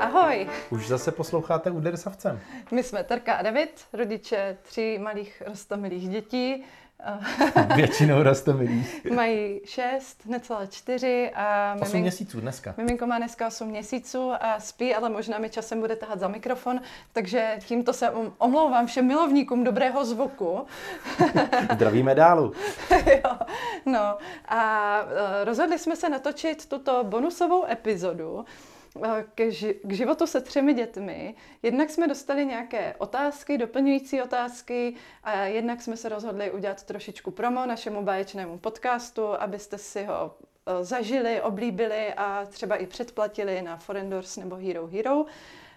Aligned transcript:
Ahoj. 0.00 0.48
Už 0.70 0.88
zase 0.88 1.12
posloucháte 1.12 1.70
Úder 1.70 1.96
savcem. 1.96 2.40
My 2.70 2.82
jsme 2.82 3.04
Terka 3.04 3.34
a 3.34 3.42
David, 3.42 3.84
rodiče 3.92 4.56
tří 4.62 4.98
malých 4.98 5.42
rostomilých 5.46 6.08
dětí. 6.08 6.64
Většinou 7.76 8.22
rostomilých. 8.22 9.04
Mají 9.14 9.60
šest, 9.64 10.26
necelé 10.26 10.66
čtyři 10.66 11.30
a... 11.34 11.74
8 11.74 11.84
mimink... 11.88 12.02
měsíců 12.02 12.40
dneska. 12.40 12.74
Miminko 12.76 13.06
má 13.06 13.18
dneska 13.18 13.46
8 13.46 13.68
měsíců 13.68 14.32
a 14.40 14.60
spí, 14.60 14.94
ale 14.94 15.08
možná 15.08 15.38
mi 15.38 15.50
časem 15.50 15.80
bude 15.80 15.96
tahat 15.96 16.20
za 16.20 16.28
mikrofon, 16.28 16.80
takže 17.12 17.58
tímto 17.66 17.92
se 17.92 18.10
omlouvám 18.38 18.86
všem 18.86 19.06
milovníkům 19.06 19.64
dobrého 19.64 20.04
zvuku. 20.04 20.66
Zdravíme 21.74 22.14
dálu. 22.14 22.52
jo, 23.06 23.36
no 23.86 24.18
a 24.48 25.00
e, 25.40 25.44
rozhodli 25.44 25.78
jsme 25.78 25.96
se 25.96 26.08
natočit 26.08 26.68
tuto 26.68 27.04
bonusovou 27.04 27.64
epizodu, 27.70 28.44
k, 29.34 29.40
ži- 29.40 29.74
k 29.82 29.92
životu 29.92 30.26
se 30.26 30.40
třemi 30.40 30.74
dětmi. 30.74 31.34
Jednak 31.62 31.90
jsme 31.90 32.08
dostali 32.08 32.46
nějaké 32.46 32.94
otázky, 32.98 33.58
doplňující 33.58 34.22
otázky 34.22 34.94
a 35.24 35.40
jednak 35.40 35.82
jsme 35.82 35.96
se 35.96 36.08
rozhodli 36.08 36.50
udělat 36.50 36.82
trošičku 36.82 37.30
promo 37.30 37.66
našemu 37.66 38.02
báječnému 38.02 38.58
podcastu, 38.58 39.26
abyste 39.26 39.78
si 39.78 40.04
ho 40.04 40.34
eh, 40.66 40.84
zažili, 40.84 41.42
oblíbili 41.42 42.14
a 42.14 42.46
třeba 42.46 42.76
i 42.76 42.86
předplatili 42.86 43.62
na 43.62 43.76
Forendors 43.76 44.36
nebo 44.36 44.56
Hero 44.56 44.86
Hero. 44.86 45.24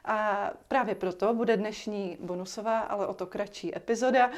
A 0.05 0.51
právě 0.67 0.95
proto 0.95 1.33
bude 1.33 1.57
dnešní 1.57 2.17
bonusová, 2.19 2.79
ale 2.79 3.07
o 3.07 3.13
to 3.13 3.25
kratší 3.25 3.77
epizoda, 3.77 4.31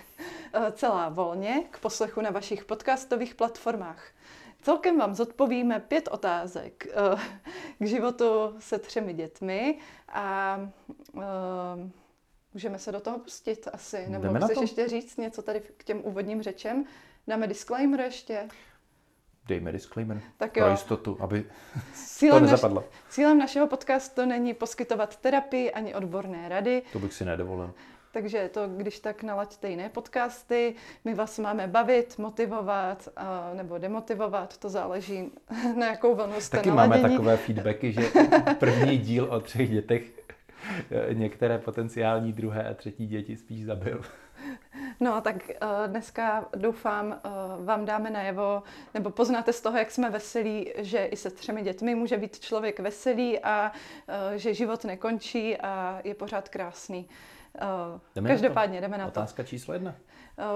eh, 0.52 0.72
celá 0.72 1.08
volně 1.08 1.64
k 1.70 1.78
poslechu 1.78 2.20
na 2.20 2.30
vašich 2.30 2.64
podcastových 2.64 3.34
platformách. 3.34 4.04
Celkem 4.62 4.98
vám 4.98 5.14
zodpovíme 5.14 5.80
pět 5.80 6.08
otázek 6.08 6.86
eh, 6.86 7.16
k 7.78 7.86
životu 7.86 8.54
se 8.58 8.78
třemi 8.78 9.14
dětmi 9.14 9.78
a 10.08 10.58
uh, 11.12 11.22
můžeme 12.54 12.78
se 12.78 12.92
do 12.92 13.00
toho 13.00 13.18
pustit 13.18 13.68
asi. 13.72 14.06
Nebo 14.08 14.24
Jdeme 14.24 14.40
chceš 14.40 14.60
ještě 14.60 14.88
říct 14.88 15.16
něco 15.16 15.42
tady 15.42 15.60
k 15.76 15.84
těm 15.84 16.00
úvodním 16.04 16.42
řečem? 16.42 16.84
Dáme 17.26 17.46
disclaimer 17.46 18.00
ještě? 18.00 18.48
Dejme 19.46 19.72
disclaimer 19.72 20.22
tak 20.36 20.56
jo. 20.56 20.64
pro 20.64 20.70
jistotu, 20.70 21.16
aby 21.20 21.44
cílem 21.94 22.40
to 22.42 22.50
nezapadlo. 22.50 22.80
Naš, 22.80 23.00
cílem 23.08 23.38
našeho 23.38 23.66
podcastu 23.66 24.26
není 24.26 24.54
poskytovat 24.54 25.16
terapii 25.16 25.72
ani 25.72 25.94
odborné 25.94 26.48
rady. 26.48 26.82
To 26.92 26.98
bych 26.98 27.12
si 27.12 27.24
nedovolil. 27.24 27.74
Takže 28.12 28.50
to, 28.52 28.68
když 28.68 29.00
tak 29.00 29.22
nalaďte 29.22 29.70
jiné 29.70 29.88
podcasty, 29.88 30.74
my 31.04 31.14
vás 31.14 31.38
máme 31.38 31.66
bavit, 31.66 32.18
motivovat 32.18 33.08
a, 33.16 33.50
nebo 33.54 33.78
demotivovat, 33.78 34.56
to 34.56 34.68
záleží 34.68 35.30
na 35.76 35.86
jakou 35.86 36.14
vlnu 36.14 36.40
jste 36.40 36.56
Taky 36.56 36.68
naladění. 36.68 37.02
máme 37.02 37.10
takové 37.10 37.36
feedbacky, 37.36 37.92
že 37.92 38.10
první 38.58 38.98
díl 38.98 39.24
o 39.24 39.40
třech 39.40 39.70
dětech 39.70 40.02
eh, 40.90 41.14
některé 41.14 41.58
potenciální 41.58 42.32
druhé 42.32 42.68
a 42.68 42.74
třetí 42.74 43.06
děti 43.06 43.36
spíš 43.36 43.64
zabil. 43.64 44.02
No, 45.00 45.20
tak 45.20 45.36
uh, 45.36 45.68
dneska 45.86 46.48
doufám, 46.56 47.06
uh, 47.06 47.64
vám 47.64 47.84
dáme 47.84 48.10
najevo, 48.10 48.62
nebo 48.94 49.10
poznáte 49.10 49.52
z 49.52 49.60
toho, 49.60 49.78
jak 49.78 49.90
jsme 49.90 50.10
veselí, 50.10 50.72
že 50.76 51.04
i 51.04 51.16
se 51.16 51.30
třemi 51.30 51.62
dětmi 51.62 51.94
může 51.94 52.16
být 52.16 52.38
člověk 52.38 52.80
veselý 52.80 53.38
a 53.38 53.72
že 54.36 54.54
život 54.54 54.84
nekončí 54.84 55.56
a 55.56 56.00
je 56.04 56.14
pořád 56.14 56.48
krásný. 56.48 57.08
Jdeme 58.14 58.28
Každopádně 58.28 58.80
jdeme 58.80 58.98
na 58.98 59.04
to. 59.04 59.20
Otázka 59.20 59.42
číslo 59.42 59.74
jedna. 59.74 59.94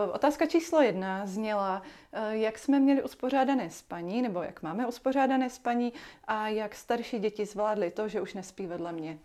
Uh, 0.05 0.15
otázka 0.15 0.47
číslo 0.47 0.83
jedna 0.83 1.27
zněla, 1.27 1.83
uh, 1.83 2.31
jak 2.31 2.59
jsme 2.59 2.81
měli 2.81 3.03
uspořádané 3.03 3.71
spaní, 3.71 4.23
nebo 4.23 4.43
jak 4.43 4.63
máme 4.63 4.87
uspořádané 4.87 5.51
spaní 5.51 5.93
a 6.25 6.49
jak 6.49 6.75
starší 6.75 7.19
děti 7.19 7.47
zvládly 7.47 7.91
to, 7.91 8.09
že 8.09 8.21
už 8.21 8.35
nespí 8.35 8.67
vedle 8.67 8.93
mě. 8.93 9.19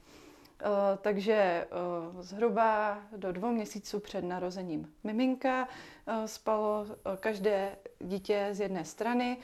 Uh, 0.66 0.98
takže 1.02 1.68
uh, 2.14 2.22
zhruba 2.22 3.00
do 3.18 3.32
dvou 3.32 3.52
měsíců 3.52 4.00
před 4.00 4.24
narozením 4.24 4.94
miminka 5.04 5.68
uh, 5.68 6.26
spalo 6.26 6.86
každé 7.20 7.76
dítě 8.00 8.50
z 8.52 8.60
jedné 8.60 8.86
strany, 8.86 9.38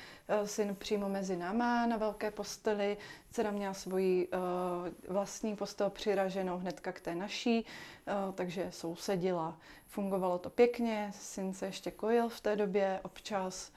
syn 0.45 0.75
přímo 0.75 1.09
mezi 1.09 1.35
náma 1.35 1.85
na 1.85 1.97
velké 1.97 2.31
posteli, 2.31 2.97
dcera 3.31 3.51
měla 3.51 3.73
svoji 3.73 4.27
vlastní 5.07 5.55
postel 5.55 5.89
přiraženou 5.89 6.57
hnedka 6.57 6.91
k 6.91 6.99
té 6.99 7.15
naší, 7.15 7.65
takže 8.35 8.67
sousedila. 8.71 9.57
Fungovalo 9.87 10.37
to 10.37 10.49
pěkně, 10.49 11.11
syn 11.15 11.53
se 11.53 11.65
ještě 11.65 11.91
kojil 11.91 12.29
v 12.29 12.41
té 12.41 12.55
době 12.55 12.99
občas. 13.03 13.71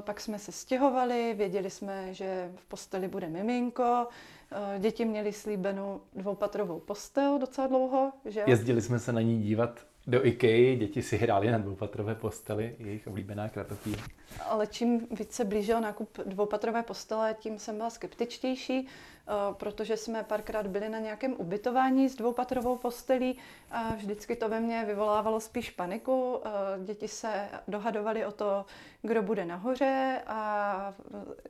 Pak 0.00 0.20
jsme 0.20 0.38
se 0.38 0.52
stěhovali, 0.52 1.34
věděli 1.34 1.70
jsme, 1.70 2.14
že 2.14 2.52
v 2.56 2.64
posteli 2.64 3.08
bude 3.08 3.28
miminko, 3.28 4.06
Eh, 4.06 4.37
děti 4.78 5.04
měly 5.04 5.32
slíbenou 5.32 6.00
dvoupatrovou 6.14 6.80
postel 6.80 7.38
docela 7.38 7.66
dlouho. 7.66 8.12
Že? 8.24 8.44
Jezdili 8.46 8.82
jsme 8.82 8.98
se 8.98 9.12
na 9.12 9.20
ní 9.20 9.42
dívat 9.42 9.80
do 10.06 10.26
IKEA, 10.26 10.76
děti 10.76 11.02
si 11.02 11.16
hrály 11.16 11.50
na 11.50 11.58
dvoupatrové 11.58 12.14
posteli, 12.14 12.76
jejich 12.78 13.06
oblíbená 13.06 13.48
kratopí. 13.48 13.96
Ale 14.44 14.66
čím 14.66 15.06
více 15.10 15.44
blížil 15.44 15.80
nákup 15.80 16.18
dvoupatrové 16.26 16.82
postele, 16.82 17.36
tím 17.40 17.58
jsem 17.58 17.76
byla 17.76 17.90
skeptičtější. 17.90 18.88
Eh, 19.28 19.54
protože 19.54 19.96
jsme 19.96 20.22
párkrát 20.22 20.66
byli 20.66 20.88
na 20.88 20.98
nějakém 20.98 21.34
ubytování 21.38 22.08
s 22.08 22.16
dvoupatrovou 22.16 22.76
postelí 22.76 23.38
a 23.70 23.94
vždycky 23.94 24.36
to 24.36 24.48
ve 24.48 24.60
mně 24.60 24.84
vyvolávalo 24.84 25.40
spíš 25.40 25.70
paniku. 25.70 26.40
Eh, 26.44 26.84
děti 26.84 27.08
se 27.08 27.48
dohadovaly 27.68 28.26
o 28.26 28.32
to, 28.32 28.64
kdo 29.02 29.22
bude 29.22 29.44
nahoře 29.44 30.22
a 30.26 30.94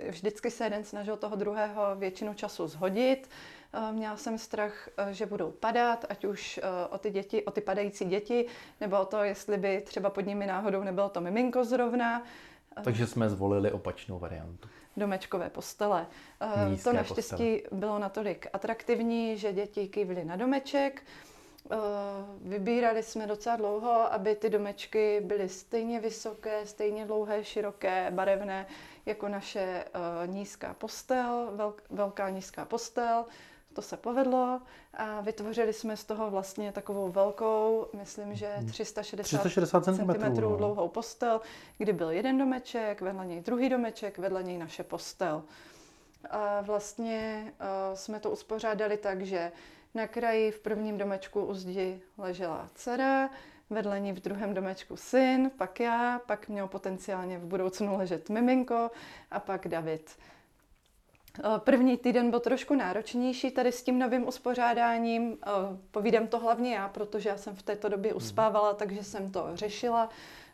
vždycky 0.08 0.50
se 0.50 0.64
jeden 0.64 0.84
snažil 0.84 1.16
toho 1.16 1.36
druhého 1.36 1.82
většinu 1.96 2.34
času 2.34 2.66
zhodit. 2.66 3.30
Eh, 3.72 3.92
měla 3.92 4.16
jsem 4.16 4.38
strach, 4.38 4.88
že 5.10 5.26
budou 5.26 5.50
padat, 5.50 6.04
ať 6.08 6.24
už 6.24 6.60
o 6.90 6.98
ty, 6.98 7.10
děti, 7.10 7.44
o 7.44 7.50
ty 7.50 7.60
padající 7.60 8.04
děti, 8.04 8.46
nebo 8.80 9.00
o 9.00 9.04
to, 9.04 9.22
jestli 9.22 9.56
by 9.56 9.80
třeba 9.80 10.10
pod 10.10 10.26
nimi 10.26 10.46
náhodou 10.46 10.82
nebylo 10.82 11.08
to 11.08 11.20
miminko 11.20 11.64
zrovna. 11.64 12.22
Takže 12.84 13.06
jsme 13.06 13.30
zvolili 13.30 13.72
opačnou 13.72 14.18
variantu 14.18 14.68
domečkové 14.98 15.50
postele. 15.50 16.06
Eh, 16.40 16.70
Nízké 16.70 16.84
to 16.90 16.96
naštěstí 16.96 17.56
postele. 17.58 17.80
bylo 17.80 17.98
natolik 17.98 18.46
atraktivní, 18.52 19.36
že 19.38 19.52
děti 19.52 19.88
kývly 19.88 20.24
na 20.24 20.36
domeček. 20.36 21.02
Eh, 21.70 21.76
vybírali 22.40 23.02
jsme 23.02 23.26
docela 23.26 23.56
dlouho, 23.56 24.12
aby 24.12 24.34
ty 24.34 24.50
domečky 24.50 25.20
byly 25.24 25.48
stejně 25.48 26.00
vysoké, 26.00 26.66
stejně 26.66 27.06
dlouhé, 27.06 27.44
široké, 27.44 28.10
barevné, 28.10 28.66
jako 29.06 29.28
naše 29.28 29.60
eh, 29.60 30.26
nízká 30.26 30.74
postel, 30.74 31.50
velká 31.90 32.30
nízká 32.30 32.64
postel. 32.64 33.24
To 33.78 33.82
se 33.82 33.96
povedlo 33.96 34.60
a 34.94 35.20
vytvořili 35.20 35.72
jsme 35.72 35.96
z 35.96 36.04
toho 36.04 36.30
vlastně 36.30 36.72
takovou 36.72 37.08
velkou, 37.08 37.86
myslím, 37.92 38.34
že 38.34 38.54
360, 38.66 39.24
360 39.24 39.84
cm 39.84 40.32
dlouhou 40.34 40.88
postel, 40.88 41.40
kdy 41.78 41.92
byl 41.92 42.10
jeden 42.10 42.38
domeček, 42.38 43.00
vedle 43.00 43.26
něj 43.26 43.40
druhý 43.40 43.68
domeček, 43.68 44.18
vedle 44.18 44.42
něj 44.42 44.58
naše 44.58 44.82
postel. 44.82 45.42
A 46.30 46.60
vlastně 46.60 47.52
uh, 47.60 47.94
jsme 47.94 48.20
to 48.20 48.30
uspořádali 48.30 48.96
tak, 48.96 49.22
že 49.22 49.52
na 49.94 50.06
kraji 50.06 50.50
v 50.50 50.58
prvním 50.60 50.98
domečku 50.98 51.44
u 51.44 51.54
zdi 51.54 52.00
ležela 52.18 52.68
dcera, 52.74 53.30
vedle 53.70 54.00
ní 54.00 54.12
v 54.12 54.20
druhém 54.20 54.54
domečku 54.54 54.96
syn, 54.96 55.50
pak 55.58 55.80
já, 55.80 56.20
pak 56.26 56.48
měl 56.48 56.68
potenciálně 56.68 57.38
v 57.38 57.44
budoucnu 57.44 57.98
ležet 57.98 58.30
miminko 58.30 58.90
a 59.30 59.40
pak 59.40 59.68
David. 59.68 60.10
Eh, 61.38 61.58
první 61.58 61.96
týden 61.96 62.30
byl 62.30 62.40
trošku 62.40 62.74
náročnější 62.74 63.50
tady 63.50 63.72
s 63.72 63.82
tím 63.82 63.98
novým 63.98 64.28
uspořádáním. 64.28 65.38
Eh, 65.46 65.50
povídám 65.90 66.26
to 66.26 66.38
hlavně 66.38 66.74
já, 66.74 66.88
protože 66.88 67.28
já 67.28 67.36
jsem 67.36 67.54
v 67.54 67.62
této 67.62 67.88
době 67.88 68.10
mhm. 68.10 68.16
uspávala, 68.16 68.74
takže 68.74 69.04
jsem 69.04 69.32
to 69.32 69.50
řešila. 69.54 70.08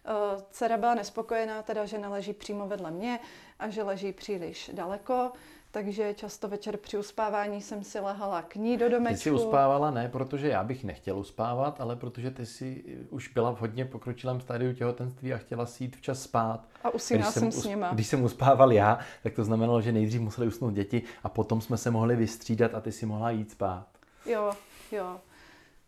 Eh, 0.04 0.42
dcera 0.50 0.76
byla 0.76 0.94
nespokojená, 0.94 1.62
teda, 1.62 1.86
že 1.86 1.98
neleží 1.98 2.32
přímo 2.32 2.68
vedle 2.68 2.90
mě 2.90 3.20
a 3.58 3.68
že 3.68 3.82
leží 3.82 4.12
příliš 4.12 4.70
daleko 4.74 5.32
takže 5.74 6.14
často 6.14 6.48
večer 6.48 6.76
při 6.76 6.98
uspávání 6.98 7.62
jsem 7.62 7.84
si 7.84 8.00
lehala 8.00 8.42
k 8.42 8.54
ní 8.56 8.76
do 8.76 8.88
domečku. 8.88 9.14
Ty 9.14 9.22
si 9.22 9.30
uspávala 9.30 9.90
ne, 9.90 10.08
protože 10.08 10.48
já 10.48 10.64
bych 10.64 10.84
nechtěl 10.84 11.18
uspávat, 11.18 11.80
ale 11.80 11.96
protože 11.96 12.30
ty 12.30 12.46
si 12.46 12.84
už 13.10 13.28
byla 13.28 13.50
v 13.54 13.60
hodně 13.60 13.84
pokročilém 13.84 14.40
stádiu 14.40 14.72
těhotenství 14.72 15.32
a 15.34 15.38
chtěla 15.38 15.66
si 15.66 15.84
jít 15.84 15.96
včas 15.96 16.22
spát. 16.22 16.68
A 16.84 16.90
usínala 16.90 17.32
jsem, 17.32 17.52
jsem 17.52 17.62
s 17.62 17.64
nima. 17.64 17.90
Když 17.92 18.06
jsem 18.06 18.24
uspával 18.24 18.72
já, 18.72 18.98
tak 19.22 19.34
to 19.34 19.44
znamenalo, 19.44 19.80
že 19.80 19.92
nejdřív 19.92 20.20
museli 20.20 20.46
usnout 20.46 20.74
děti 20.74 21.02
a 21.22 21.28
potom 21.28 21.60
jsme 21.60 21.76
se 21.76 21.90
mohli 21.90 22.16
vystřídat 22.16 22.74
a 22.74 22.80
ty 22.80 22.92
si 22.92 23.06
mohla 23.06 23.30
jít 23.30 23.50
spát. 23.50 23.86
Jo, 24.26 24.52
jo, 24.92 25.20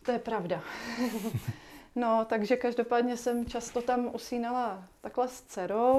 to 0.02 0.12
je 0.12 0.18
pravda. 0.18 0.60
no, 1.96 2.26
takže 2.28 2.56
každopádně 2.56 3.16
jsem 3.16 3.46
často 3.46 3.82
tam 3.82 4.10
usínala 4.14 4.84
takhle 5.00 5.28
s 5.28 5.42
dcerou 5.42 5.98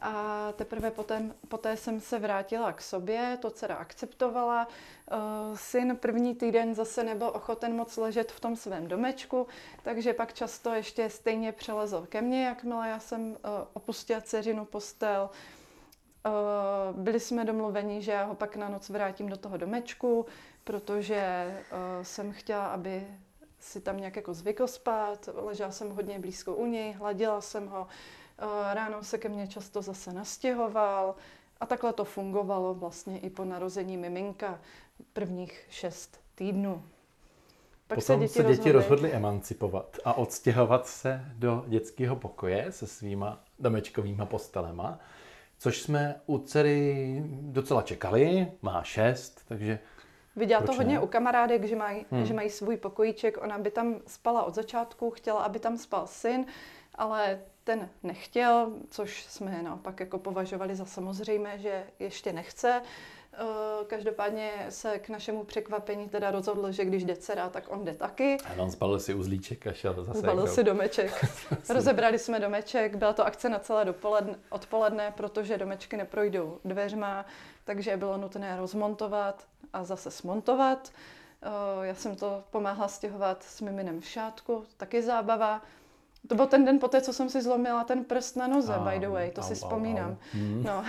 a 0.00 0.52
teprve 0.52 0.90
poté, 0.90 1.22
poté 1.48 1.76
jsem 1.76 2.00
se 2.00 2.18
vrátila 2.18 2.72
k 2.72 2.82
sobě, 2.82 3.38
to 3.42 3.50
dcera 3.50 3.74
akceptovala. 3.74 4.68
Uh, 5.12 5.56
syn 5.56 5.96
první 5.96 6.34
týden 6.34 6.74
zase 6.74 7.04
nebyl 7.04 7.30
ochoten 7.34 7.76
moc 7.76 7.96
ležet 7.96 8.32
v 8.32 8.40
tom 8.40 8.56
svém 8.56 8.88
domečku, 8.88 9.46
takže 9.82 10.12
pak 10.12 10.32
často 10.32 10.74
ještě 10.74 11.10
stejně 11.10 11.52
přelezl 11.52 12.06
ke 12.08 12.22
mně, 12.22 12.44
jakmile 12.44 12.88
já 12.88 12.98
jsem 12.98 13.30
uh, 13.30 13.36
opustila 13.72 14.20
dceřinu 14.20 14.64
postel. 14.64 15.30
byli 16.92 17.20
jsme 17.20 17.44
domluveni, 17.44 18.02
že 18.02 18.12
já 18.12 18.24
ho 18.24 18.34
pak 18.34 18.56
na 18.56 18.68
noc 18.68 18.88
vrátím 18.88 19.28
do 19.28 19.36
toho 19.36 19.56
domečku, 19.56 20.26
protože 20.64 21.54
jsem 22.02 22.32
chtěla, 22.32 22.66
aby 22.66 23.06
si 23.64 23.80
tam 23.80 23.96
nějak 23.96 24.16
jako 24.16 24.34
zvykl 24.34 24.66
spát, 24.66 25.28
ležela 25.34 25.70
jsem 25.70 25.90
hodně 25.90 26.18
blízko 26.18 26.54
u 26.54 26.66
něj, 26.66 26.92
hladila 26.92 27.40
jsem 27.40 27.68
ho, 27.68 27.86
ráno 28.72 29.02
se 29.02 29.18
ke 29.18 29.28
mně 29.28 29.48
často 29.48 29.82
zase 29.82 30.12
nastěhoval 30.12 31.14
a 31.60 31.66
takhle 31.66 31.92
to 31.92 32.04
fungovalo 32.04 32.74
vlastně 32.74 33.18
i 33.18 33.30
po 33.30 33.44
narození 33.44 33.96
miminka 33.96 34.60
prvních 35.12 35.66
šest 35.70 36.20
týdnů. 36.34 36.82
Pak 37.86 37.98
Potom 37.98 38.16
se 38.16 38.20
děti, 38.20 38.32
se 38.34 38.42
děti 38.42 38.48
rozhodly. 38.48 38.72
rozhodly 38.72 39.12
emancipovat 39.12 39.98
a 40.04 40.14
odstěhovat 40.14 40.86
se 40.86 41.24
do 41.34 41.64
dětského 41.68 42.16
pokoje 42.16 42.72
se 42.72 42.86
svýma 42.86 43.40
domečkovýma 43.58 44.26
postelema, 44.26 44.98
což 45.58 45.82
jsme 45.82 46.20
u 46.26 46.38
dcery 46.38 47.22
docela 47.40 47.82
čekali, 47.82 48.52
má 48.62 48.82
šest, 48.82 49.42
takže 49.48 49.78
Viděla 50.36 50.62
to 50.62 50.72
hodně 50.72 50.94
ne? 50.94 51.00
u 51.00 51.06
kamarádek, 51.06 51.64
že 51.64 51.76
mají, 51.76 52.06
hmm. 52.10 52.26
že 52.26 52.34
mají 52.34 52.50
svůj 52.50 52.76
pokojíček. 52.76 53.42
Ona 53.42 53.58
by 53.58 53.70
tam 53.70 54.00
spala 54.06 54.42
od 54.42 54.54
začátku, 54.54 55.10
chtěla, 55.10 55.42
aby 55.42 55.58
tam 55.58 55.78
spal 55.78 56.06
syn, 56.06 56.46
ale 56.94 57.40
ten 57.64 57.88
nechtěl, 58.02 58.72
což 58.90 59.24
jsme 59.24 59.62
naopak 59.62 60.00
jako 60.00 60.18
považovali 60.18 60.76
za 60.76 60.84
samozřejmé, 60.84 61.58
že 61.58 61.84
ještě 61.98 62.32
nechce. 62.32 62.82
Eh, 63.38 63.84
každopádně 63.86 64.66
se 64.68 64.98
k 64.98 65.08
našemu 65.08 65.44
překvapení 65.44 66.08
teda 66.08 66.30
rozhodl, 66.30 66.72
že 66.72 66.84
když 66.84 67.04
jde 67.04 67.16
dcera, 67.16 67.48
tak 67.48 67.64
on 67.68 67.84
jde 67.84 67.94
taky. 67.94 68.36
A 68.44 68.62
on 68.62 68.70
zbalil 68.70 69.00
si 69.00 69.14
uzlíček 69.14 69.66
a 69.66 69.72
šel 69.72 70.04
zase. 70.04 70.18
Zbalil 70.18 70.46
si 70.46 70.64
domeček. 70.64 71.24
Rozebrali 71.68 72.18
jsme 72.18 72.40
domeček, 72.40 72.96
byla 72.96 73.12
to 73.12 73.26
akce 73.26 73.48
na 73.48 73.58
celé 73.58 73.84
dopoledne, 73.84 74.38
odpoledne, 74.50 75.12
protože 75.16 75.58
domečky 75.58 75.96
neprojdou 75.96 76.58
dveřma, 76.64 77.26
takže 77.64 77.96
bylo 77.96 78.16
nutné 78.16 78.56
rozmontovat 78.56 79.44
a 79.72 79.84
zase 79.84 80.10
smontovat. 80.10 80.92
Eh, 81.42 81.86
já 81.86 81.94
jsem 81.94 82.16
to 82.16 82.44
pomáhla 82.50 82.88
stěhovat 82.88 83.42
s 83.42 83.60
miminem 83.60 84.00
v 84.00 84.06
šátku, 84.06 84.64
taky 84.76 85.02
zábava. 85.02 85.62
To 86.28 86.34
byl 86.34 86.46
ten 86.46 86.64
den 86.64 86.78
poté, 86.78 87.00
co 87.00 87.12
jsem 87.12 87.30
si 87.30 87.42
zlomila 87.42 87.84
ten 87.84 88.04
prst 88.04 88.36
na 88.36 88.46
noze, 88.46 88.74
by 88.90 88.98
the 88.98 89.08
way, 89.08 89.30
to 89.30 89.40
au, 89.40 89.46
si 89.46 89.54
vzpomínám. 89.54 90.10
Au, 90.10 90.16
Hmm. 90.32 90.62
No. 90.62 90.84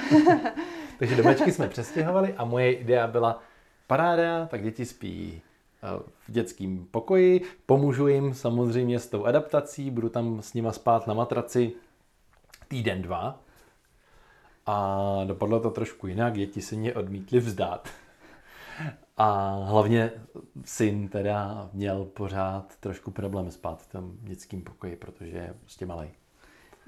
Takže 0.99 1.15
domečky 1.15 1.51
jsme 1.51 1.67
přestěhovali 1.69 2.33
a 2.33 2.45
moje 2.45 2.73
idea 2.73 3.07
byla 3.07 3.41
paráda, 3.87 4.45
tak 4.45 4.63
děti 4.63 4.85
spí 4.85 5.41
eh, 5.83 6.03
v 6.27 6.31
dětském 6.31 6.87
pokoji, 6.91 7.41
pomůžu 7.65 8.07
jim 8.07 8.33
samozřejmě 8.33 8.99
s 8.99 9.07
tou 9.07 9.25
adaptací, 9.25 9.91
budu 9.91 10.09
tam 10.09 10.41
s 10.41 10.53
nima 10.53 10.71
spát 10.71 11.07
na 11.07 11.13
matraci 11.13 11.73
týden, 12.67 13.01
dva. 13.01 13.39
A 14.65 14.99
dopadlo 15.25 15.59
to 15.59 15.71
trošku 15.71 16.07
jinak, 16.07 16.33
děti 16.33 16.61
se 16.61 16.75
mě 16.75 16.93
odmítly 16.93 17.39
vzdát. 17.39 17.89
A 19.17 19.59
hlavně 19.63 20.11
syn 20.65 21.07
teda 21.07 21.69
měl 21.73 22.05
pořád 22.05 22.75
trošku 22.79 23.11
problém 23.11 23.51
spát 23.51 23.81
v 23.81 23.87
tom 23.87 24.11
dětském 24.21 24.61
pokoji, 24.61 24.95
protože 24.95 25.37
je 25.37 25.53
prostě 25.59 25.85
malý. 25.85 26.09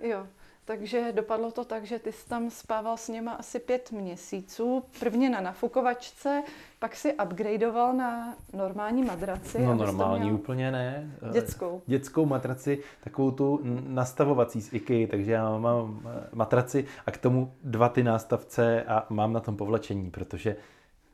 Jo, 0.03 0.27
takže 0.65 1.11
dopadlo 1.11 1.51
to 1.51 1.65
tak, 1.65 1.85
že 1.85 1.99
ty 1.99 2.11
jsi 2.11 2.29
tam 2.29 2.49
spával 2.49 2.97
s 2.97 3.07
něma 3.07 3.31
asi 3.31 3.59
pět 3.59 3.91
měsíců. 3.91 4.83
Prvně 4.99 5.29
na 5.29 5.41
nafukovačce, 5.41 6.43
pak 6.79 6.95
si 6.95 7.13
upgradeoval 7.13 7.93
na 7.93 8.35
normální 8.53 9.03
madraci. 9.03 9.61
No 9.61 9.75
normální 9.75 10.23
měl... 10.23 10.35
úplně 10.35 10.71
ne. 10.71 11.11
Dětskou. 11.31 11.81
Dětskou 11.85 12.25
matraci, 12.25 12.83
takovou 13.03 13.31
tu 13.31 13.59
nastavovací 13.87 14.61
z 14.61 14.73
IKEA, 14.73 15.07
takže 15.07 15.31
já 15.31 15.57
mám 15.57 16.07
matraci 16.33 16.85
a 17.05 17.11
k 17.11 17.17
tomu 17.17 17.53
dva 17.63 17.89
ty 17.89 18.03
nástavce 18.03 18.83
a 18.83 19.05
mám 19.09 19.33
na 19.33 19.39
tom 19.39 19.57
povlečení, 19.57 20.11
protože 20.11 20.55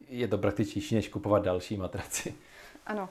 je 0.09 0.27
to 0.27 0.37
praktičtější, 0.37 0.95
než 0.95 1.09
kupovat 1.09 1.43
další 1.43 1.77
matraci. 1.77 2.35
Ano. 2.85 3.09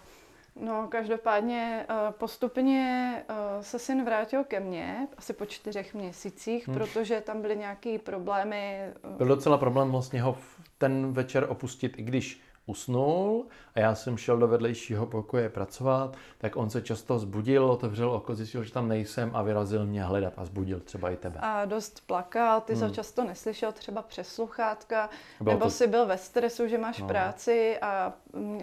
No, 0.61 0.89
každopádně 0.89 1.87
eh, 1.89 1.94
postupně 2.12 3.15
eh, 3.29 3.62
se 3.62 3.79
syn 3.79 4.05
vrátil 4.05 4.44
ke 4.44 4.61
mně, 4.61 5.09
asi 5.19 5.33
po 5.33 5.47
čtyřech 5.47 5.94
měsících, 5.94 6.69
hmm. 6.69 6.77
protože 6.77 7.21
tam 7.21 7.43
byly 7.43 7.56
nějaké 7.56 7.99
problémy. 7.99 8.79
Eh, 8.87 9.17
Byl 9.17 9.27
docela 9.27 9.59
problém 9.59 9.91
vlastně 9.91 10.23
ho 10.23 10.39
ten 10.79 11.12
večer 11.12 11.47
opustit, 11.49 11.99
i 11.99 12.03
když 12.03 12.41
usnul 12.67 13.47
a 13.75 13.81
já 13.81 13.94
jsem 13.94 14.17
šel 14.17 14.38
do 14.38 14.49
vedlejšího 14.49 15.06
pokoje 15.06 15.49
pracovat, 15.49 16.17
tak 16.38 16.56
on 16.56 16.70
se 16.70 16.82
často 16.82 17.19
zbudil, 17.19 17.64
otevřel 17.64 18.11
oko, 18.11 18.35
zjistil, 18.35 18.64
že 18.64 18.73
tam 18.73 18.88
nejsem 18.88 19.31
a 19.35 19.43
vyrazil 19.43 19.87
mě 19.87 20.05
hledat 20.05 20.32
a 20.37 20.44
zbudil 20.44 20.81
třeba 20.81 21.11
i 21.11 21.17
tebe. 21.17 21.38
A 21.43 21.64
dost 21.64 22.06
plakal, 22.06 22.61
ty 22.61 22.75
hmm. 22.75 22.93
často 22.93 23.25
neslyšel 23.25 23.73
třeba 23.73 24.03
přes 24.03 24.29
sluchátka, 24.29 25.11
Bylo 25.41 25.55
nebo 25.55 25.64
to... 25.64 25.70
si 25.70 25.87
byl 25.87 26.06
ve 26.06 26.19
stresu, 26.19 26.69
že 26.69 26.79
máš 26.79 26.99
no. 26.99 27.09
práci 27.09 27.79
a 27.79 28.12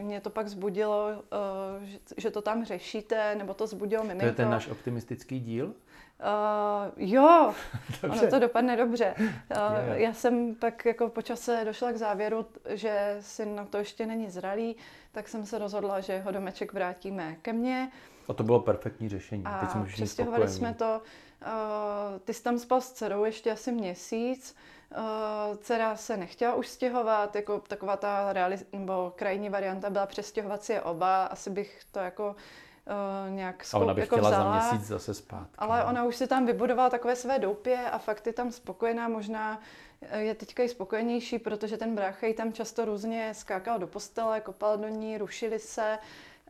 mě 0.02 0.22
to 0.22 0.30
pak 0.30 0.48
zbudilo, 0.48 1.10
eh, 1.82 2.00
že 2.18 2.32
to 2.32 2.42
tam 2.42 2.66
řešíte, 2.66 3.36
nebo 3.36 3.54
to 3.54 3.68
zbudilo 3.68 4.04
miminko. 4.04 4.24
To 4.24 4.28
je 4.28 4.34
ten 4.34 4.50
náš 4.50 4.68
optimistický 4.68 5.40
díl? 5.40 5.74
Uh, 6.20 6.92
jo, 6.98 7.54
ono 8.04 8.28
to 8.28 8.40
dopadne 8.40 8.78
dobře. 8.78 9.16
Uh, 9.18 9.28
já 9.92 10.14
jsem 10.14 10.56
pak 10.56 10.86
jako 10.86 11.10
po 11.10 11.22
čase 11.22 11.62
došla 11.66 11.92
k 11.92 11.98
závěru, 11.98 12.46
že 12.70 13.18
si 13.20 13.46
na 13.46 13.66
to 13.66 13.78
ještě 13.78 14.06
není 14.06 14.30
zralý, 14.30 14.76
tak 15.12 15.28
jsem 15.28 15.46
se 15.46 15.58
rozhodla, 15.58 16.00
že 16.00 16.20
ho 16.20 16.32
domeček 16.32 16.74
vrátíme 16.74 17.36
ke 17.42 17.54
mně. 17.54 17.92
A 18.30 18.34
to 18.34 18.44
bylo 18.44 18.60
perfektní 18.60 19.10
řešení. 19.10 19.44
A 19.46 19.60
Teď 19.60 19.94
přestěhovali 19.94 20.48
jsme 20.48 20.74
to. 20.74 21.02
Uh, 21.42 22.20
ty 22.20 22.34
jsi 22.34 22.44
tam 22.44 22.60
spal 22.60 22.82
s 22.82 22.92
dcerou 22.92 23.26
ještě 23.26 23.52
asi 23.52 23.72
měsíc. 23.72 24.56
Uh, 24.98 25.58
dcera 25.58 25.96
se 25.96 26.18
nechtěla 26.18 26.56
už 26.56 26.68
stěhovat, 26.68 27.36
jako 27.36 27.60
taková 27.60 27.98
ta 27.98 28.34
reali- 28.34 28.66
nebo 28.74 29.14
krajní 29.16 29.50
varianta 29.50 29.90
byla 29.90 30.06
přestěhovat 30.06 30.64
si 30.64 30.74
je 30.74 30.82
oba. 30.82 31.26
Asi 31.26 31.50
bych 31.50 31.82
to 31.92 32.00
jako 32.00 32.30
uh, 32.30 32.36
nějak 33.30 33.64
skoup, 33.64 33.82
A 33.82 33.84
ona 33.84 33.94
by 33.94 34.02
jako 34.02 34.16
chtěla 34.16 34.30
vzala, 34.30 34.60
za 34.60 34.72
měsíc 34.72 34.88
zase 34.88 35.14
spát. 35.14 35.48
Ale 35.58 35.84
ona 35.84 36.04
už 36.04 36.16
si 36.16 36.28
tam 36.28 36.46
vybudovala 36.46 36.90
takové 36.90 37.16
své 37.16 37.40
doupě 37.40 37.78
a 37.92 37.98
fakt 37.98 38.28
je 38.28 38.34
tam 38.34 38.52
spokojená, 38.52 39.08
možná 39.08 39.60
eh, 40.02 40.22
je 40.22 40.36
teďka 40.36 40.64
i 40.64 40.70
spokojenější, 40.70 41.40
protože 41.40 41.78
ten 41.78 41.96
brácha 41.96 42.28
jí 42.28 42.34
tam 42.34 42.54
často 42.54 42.86
různě 42.86 43.34
skákal 43.34 43.80
do 43.80 43.88
postele, 43.88 44.42
kopal 44.42 44.78
do 44.78 44.88
ní, 44.88 45.18
rušili 45.18 45.60
se, 45.60 45.98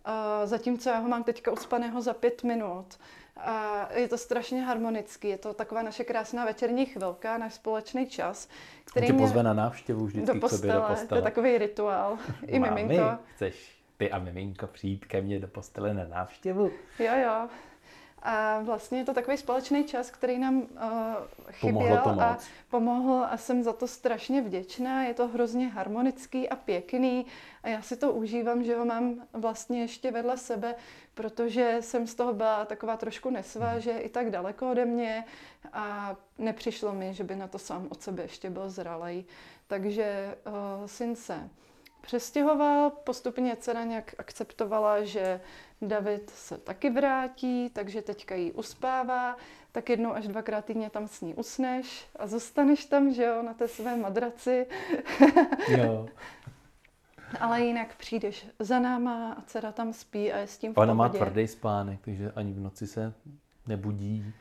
uh, 0.08 0.14
zatímco 0.46 0.90
já 0.90 1.00
ho 1.00 1.08
mám 1.08 1.24
teďka 1.24 1.52
uspaného 1.52 2.02
za 2.02 2.14
pět 2.14 2.44
minut. 2.44 3.00
A 3.38 3.90
je 3.94 4.08
to 4.08 4.18
strašně 4.18 4.62
harmonický, 4.62 5.28
je 5.28 5.38
to 5.38 5.54
taková 5.54 5.82
naše 5.82 6.04
krásná 6.04 6.46
večerní 6.46 6.86
chvilka, 6.86 7.38
náš 7.38 7.54
společný 7.54 8.08
čas, 8.08 8.50
který 8.86 9.08
On 9.08 9.18
tě 9.18 9.24
pozve 9.24 9.44
na 9.44 9.54
návštěvu 9.54 10.06
vždycky 10.06 10.34
do 10.34 10.40
postele, 10.40 10.60
k 10.60 10.62
sobě 10.62 10.74
do 10.74 10.82
postele. 10.82 11.08
To 11.08 11.16
je 11.16 11.22
takový 11.22 11.58
rituál. 11.58 12.18
I 12.48 12.60
Mami, 12.60 12.84
miminko. 12.84 13.18
chceš 13.36 13.79
ty 14.00 14.12
a 14.12 14.20
miminko 14.20 14.68
přijít 14.68 15.06
ke 15.06 15.22
mně 15.22 15.40
do 15.40 15.48
postele 15.48 15.94
na 15.94 16.08
návštěvu. 16.08 16.72
Jo, 17.00 17.14
jo. 17.24 17.50
A 18.22 18.60
vlastně 18.60 18.98
je 18.98 19.06
to 19.06 19.14
takový 19.14 19.38
společný 19.38 19.84
čas, 19.84 20.12
který 20.12 20.38
nám 20.38 20.58
uh, 20.58 20.68
chyběl 21.52 22.22
a 22.22 22.38
pomohl 22.70 23.26
a 23.30 23.38
jsem 23.38 23.64
za 23.64 23.74
to 23.74 23.88
strašně 23.88 24.42
vděčná. 24.42 25.04
Je 25.04 25.14
to 25.14 25.28
hrozně 25.28 25.68
harmonický 25.68 26.50
a 26.50 26.56
pěkný 26.56 27.26
a 27.64 27.70
já 27.70 27.82
si 27.82 27.98
to 27.98 28.12
užívám, 28.12 28.64
že 28.64 28.78
ho 28.78 28.86
mám 28.86 29.28
vlastně 29.34 29.82
ještě 29.82 30.12
vedle 30.12 30.38
sebe, 30.38 30.76
protože 31.14 31.78
jsem 31.80 32.08
z 32.08 32.16
toho 32.16 32.34
byla 32.34 32.66
taková 32.66 32.98
trošku 32.98 33.30
nesvá, 33.30 33.80
že 33.80 33.92
je 33.92 34.00
i 34.00 34.10
tak 34.10 34.32
daleko 34.32 34.72
ode 34.72 34.86
mě 34.86 35.24
a 35.74 36.16
nepřišlo 36.38 36.94
mi, 36.94 37.14
že 37.14 37.24
by 37.24 37.36
na 37.36 37.48
to 37.48 37.60
sám 37.60 37.88
od 37.90 38.02
sebe 38.02 38.24
ještě 38.24 38.50
byl 38.50 38.70
zralej. 38.70 39.26
Takže 39.68 40.38
uh, 40.48 40.86
syn 40.86 41.16
se 41.16 41.50
přestěhoval, 42.02 42.90
postupně 42.90 43.56
dcera 43.56 43.84
nějak 43.84 44.16
akceptovala, 44.18 45.04
že 45.04 45.42
David 45.82 46.30
se 46.30 46.58
taky 46.58 46.90
vrátí, 46.90 47.70
takže 47.70 48.02
teďka 48.02 48.36
jí 48.36 48.52
uspává, 48.52 49.38
tak 49.72 49.90
jednou 49.90 50.14
až 50.14 50.28
dvakrát 50.28 50.66
týdně 50.66 50.90
tam 50.90 51.08
s 51.08 51.22
ní 51.22 51.34
usneš 51.34 52.08
a 52.20 52.28
zůstaneš 52.28 52.86
tam, 52.86 53.14
že 53.14 53.24
jo, 53.24 53.42
na 53.44 53.54
té 53.54 53.68
své 53.68 53.96
madraci. 53.96 54.68
jo. 55.68 56.08
Ale 57.40 57.62
jinak 57.62 57.96
přijdeš 57.96 58.48
za 58.60 58.80
náma 58.80 59.34
a 59.34 59.42
dcera 59.42 59.72
tam 59.72 59.94
spí 59.94 60.32
a 60.32 60.38
je 60.38 60.48
s 60.48 60.58
tím 60.58 60.74
v 60.74 60.78
Ona 60.78 60.94
má 60.94 61.10
tvrdý 61.10 61.48
spánek, 61.48 62.00
takže 62.02 62.32
ani 62.32 62.54
v 62.54 62.60
noci 62.60 62.88
se 62.88 63.14
nebudí 63.68 64.34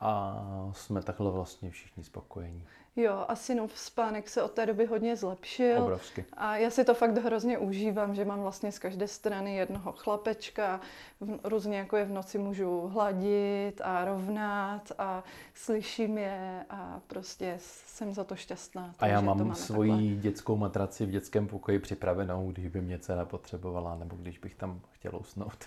a 0.00 0.36
jsme 0.72 1.02
takhle 1.02 1.30
vlastně 1.30 1.70
všichni 1.70 2.04
spokojení. 2.04 2.64
Jo, 2.96 3.24
a 3.28 3.36
synův 3.36 3.78
spánek 3.78 4.28
se 4.28 4.42
od 4.42 4.52
té 4.52 4.66
doby 4.66 4.86
hodně 4.86 5.16
zlepšil. 5.16 5.82
Obrovsky. 5.82 6.24
A 6.36 6.56
já 6.56 6.70
si 6.70 6.84
to 6.84 6.94
fakt 6.94 7.18
hrozně 7.18 7.58
užívám, 7.58 8.14
že 8.14 8.24
mám 8.24 8.40
vlastně 8.40 8.72
z 8.72 8.78
každé 8.78 9.08
strany 9.08 9.56
jednoho 9.56 9.92
chlapečka. 9.92 10.80
V, 11.20 11.38
různě 11.44 11.78
jako 11.78 11.96
je 11.96 12.04
v 12.04 12.12
noci 12.12 12.38
můžu 12.38 12.80
hladit 12.80 13.80
a 13.84 14.04
rovnat 14.04 14.92
a 14.98 15.24
slyším 15.54 16.18
je 16.18 16.64
a 16.70 17.00
prostě 17.06 17.56
jsem 17.60 18.14
za 18.14 18.24
to 18.24 18.36
šťastná. 18.36 18.94
A 18.98 19.06
já 19.06 19.20
mám 19.20 19.54
svoji 19.54 19.90
takhle. 19.90 20.16
dětskou 20.22 20.56
matraci 20.56 21.06
v 21.06 21.10
dětském 21.10 21.46
pokoji 21.46 21.78
připravenou, 21.78 22.52
když 22.52 22.66
by 22.66 22.80
mě 22.80 22.98
dcera 22.98 23.24
potřebovala 23.24 23.96
nebo 23.96 24.16
když 24.16 24.38
bych 24.38 24.54
tam 24.54 24.80
chtěla 24.92 25.18
usnout. 25.18 25.64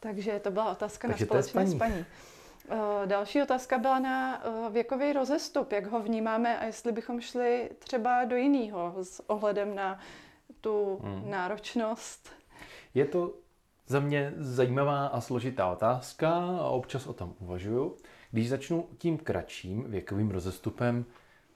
Takže 0.00 0.40
to 0.40 0.50
byla 0.50 0.72
otázka 0.72 1.08
Takže 1.08 1.24
na 1.24 1.28
společné 1.28 1.50
spaní. 1.50 1.74
spaní. 1.74 2.04
Další 3.04 3.42
otázka 3.42 3.78
byla 3.78 3.98
na 3.98 4.42
věkový 4.70 5.12
rozestup, 5.12 5.72
jak 5.72 5.86
ho 5.86 6.02
vnímáme 6.02 6.58
a 6.58 6.64
jestli 6.64 6.92
bychom 6.92 7.20
šli 7.20 7.70
třeba 7.78 8.24
do 8.24 8.36
jiného 8.36 8.94
s 9.02 9.30
ohledem 9.30 9.74
na 9.74 9.98
tu 10.60 11.00
hmm. 11.02 11.30
náročnost. 11.30 12.30
Je 12.94 13.04
to 13.04 13.34
za 13.86 14.00
mě 14.00 14.32
zajímavá 14.36 15.06
a 15.06 15.20
složitá 15.20 15.72
otázka 15.72 16.30
a 16.36 16.68
občas 16.68 17.06
o 17.06 17.12
tom 17.12 17.34
uvažuju. 17.40 17.96
Když 18.30 18.48
začnu 18.48 18.88
tím 18.98 19.18
kratším 19.18 19.84
věkovým 19.90 20.30
rozestupem, 20.30 21.04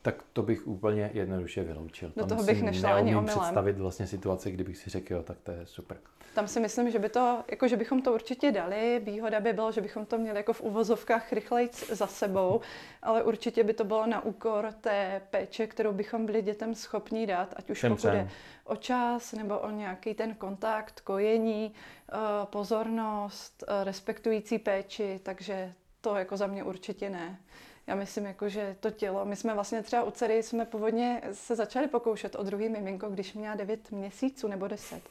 tak 0.06 0.22
to 0.32 0.42
bych 0.42 0.66
úplně 0.66 1.10
jednoduše 1.14 1.62
vyloučil. 1.62 2.12
Do 2.16 2.26
toho 2.26 2.42
bych 2.42 2.62
nešla 2.62 2.96
ani 2.96 3.16
omylem. 3.16 3.40
představit 3.40 3.78
vlastně 3.78 4.06
situaci, 4.06 4.50
kdybych 4.50 4.76
si 4.76 4.90
řekl, 4.90 5.14
jo, 5.14 5.22
tak 5.22 5.36
to 5.42 5.50
je 5.50 5.66
super. 5.66 5.96
Tam 6.34 6.48
si 6.48 6.60
myslím, 6.60 6.90
že 6.90 6.98
by 6.98 7.08
to, 7.08 7.44
jako 7.50 7.68
že 7.68 7.76
bychom 7.76 8.02
to 8.02 8.14
určitě 8.14 8.52
dali. 8.52 9.00
Výhoda 9.04 9.40
by 9.40 9.52
bylo, 9.52 9.72
že 9.72 9.80
bychom 9.80 10.06
to 10.06 10.18
měli 10.18 10.36
jako 10.36 10.52
v 10.52 10.60
uvozovkách 10.60 11.32
rychleji 11.32 11.70
za 11.90 12.06
sebou, 12.06 12.60
ale 13.02 13.22
určitě 13.22 13.64
by 13.64 13.74
to 13.74 13.84
bylo 13.84 14.06
na 14.06 14.24
úkor 14.24 14.72
té 14.80 15.22
péče, 15.30 15.66
kterou 15.66 15.92
bychom 15.92 16.26
byli 16.26 16.42
dětem 16.42 16.74
schopni 16.74 17.26
dát, 17.26 17.54
ať 17.56 17.70
už 17.70 17.84
pokud 17.88 18.04
je 18.04 18.28
o 18.64 18.76
čas 18.76 19.32
nebo 19.32 19.58
o 19.58 19.70
nějaký 19.70 20.14
ten 20.14 20.34
kontakt, 20.34 21.00
kojení, 21.00 21.72
eh, 22.12 22.16
pozornost, 22.44 23.64
eh, 23.68 23.84
respektující 23.84 24.58
péči, 24.58 25.20
takže 25.22 25.72
to 26.00 26.16
jako 26.16 26.36
za 26.36 26.46
mě 26.46 26.64
určitě 26.64 27.10
ne 27.10 27.38
já 27.86 27.94
myslím, 27.94 28.26
jako, 28.26 28.48
že 28.48 28.76
to 28.80 28.90
tělo, 28.90 29.24
my 29.24 29.36
jsme 29.36 29.54
vlastně 29.54 29.82
třeba 29.82 30.02
u 30.02 30.10
dcery 30.10 30.42
jsme 30.42 30.64
původně 30.64 31.22
se 31.32 31.56
začali 31.56 31.88
pokoušet 31.88 32.34
o 32.34 32.42
druhý 32.42 32.68
miminko, 32.68 33.08
když 33.08 33.34
měla 33.34 33.54
9 33.54 33.90
měsíců 33.90 34.48
nebo 34.48 34.68
10, 34.68 35.02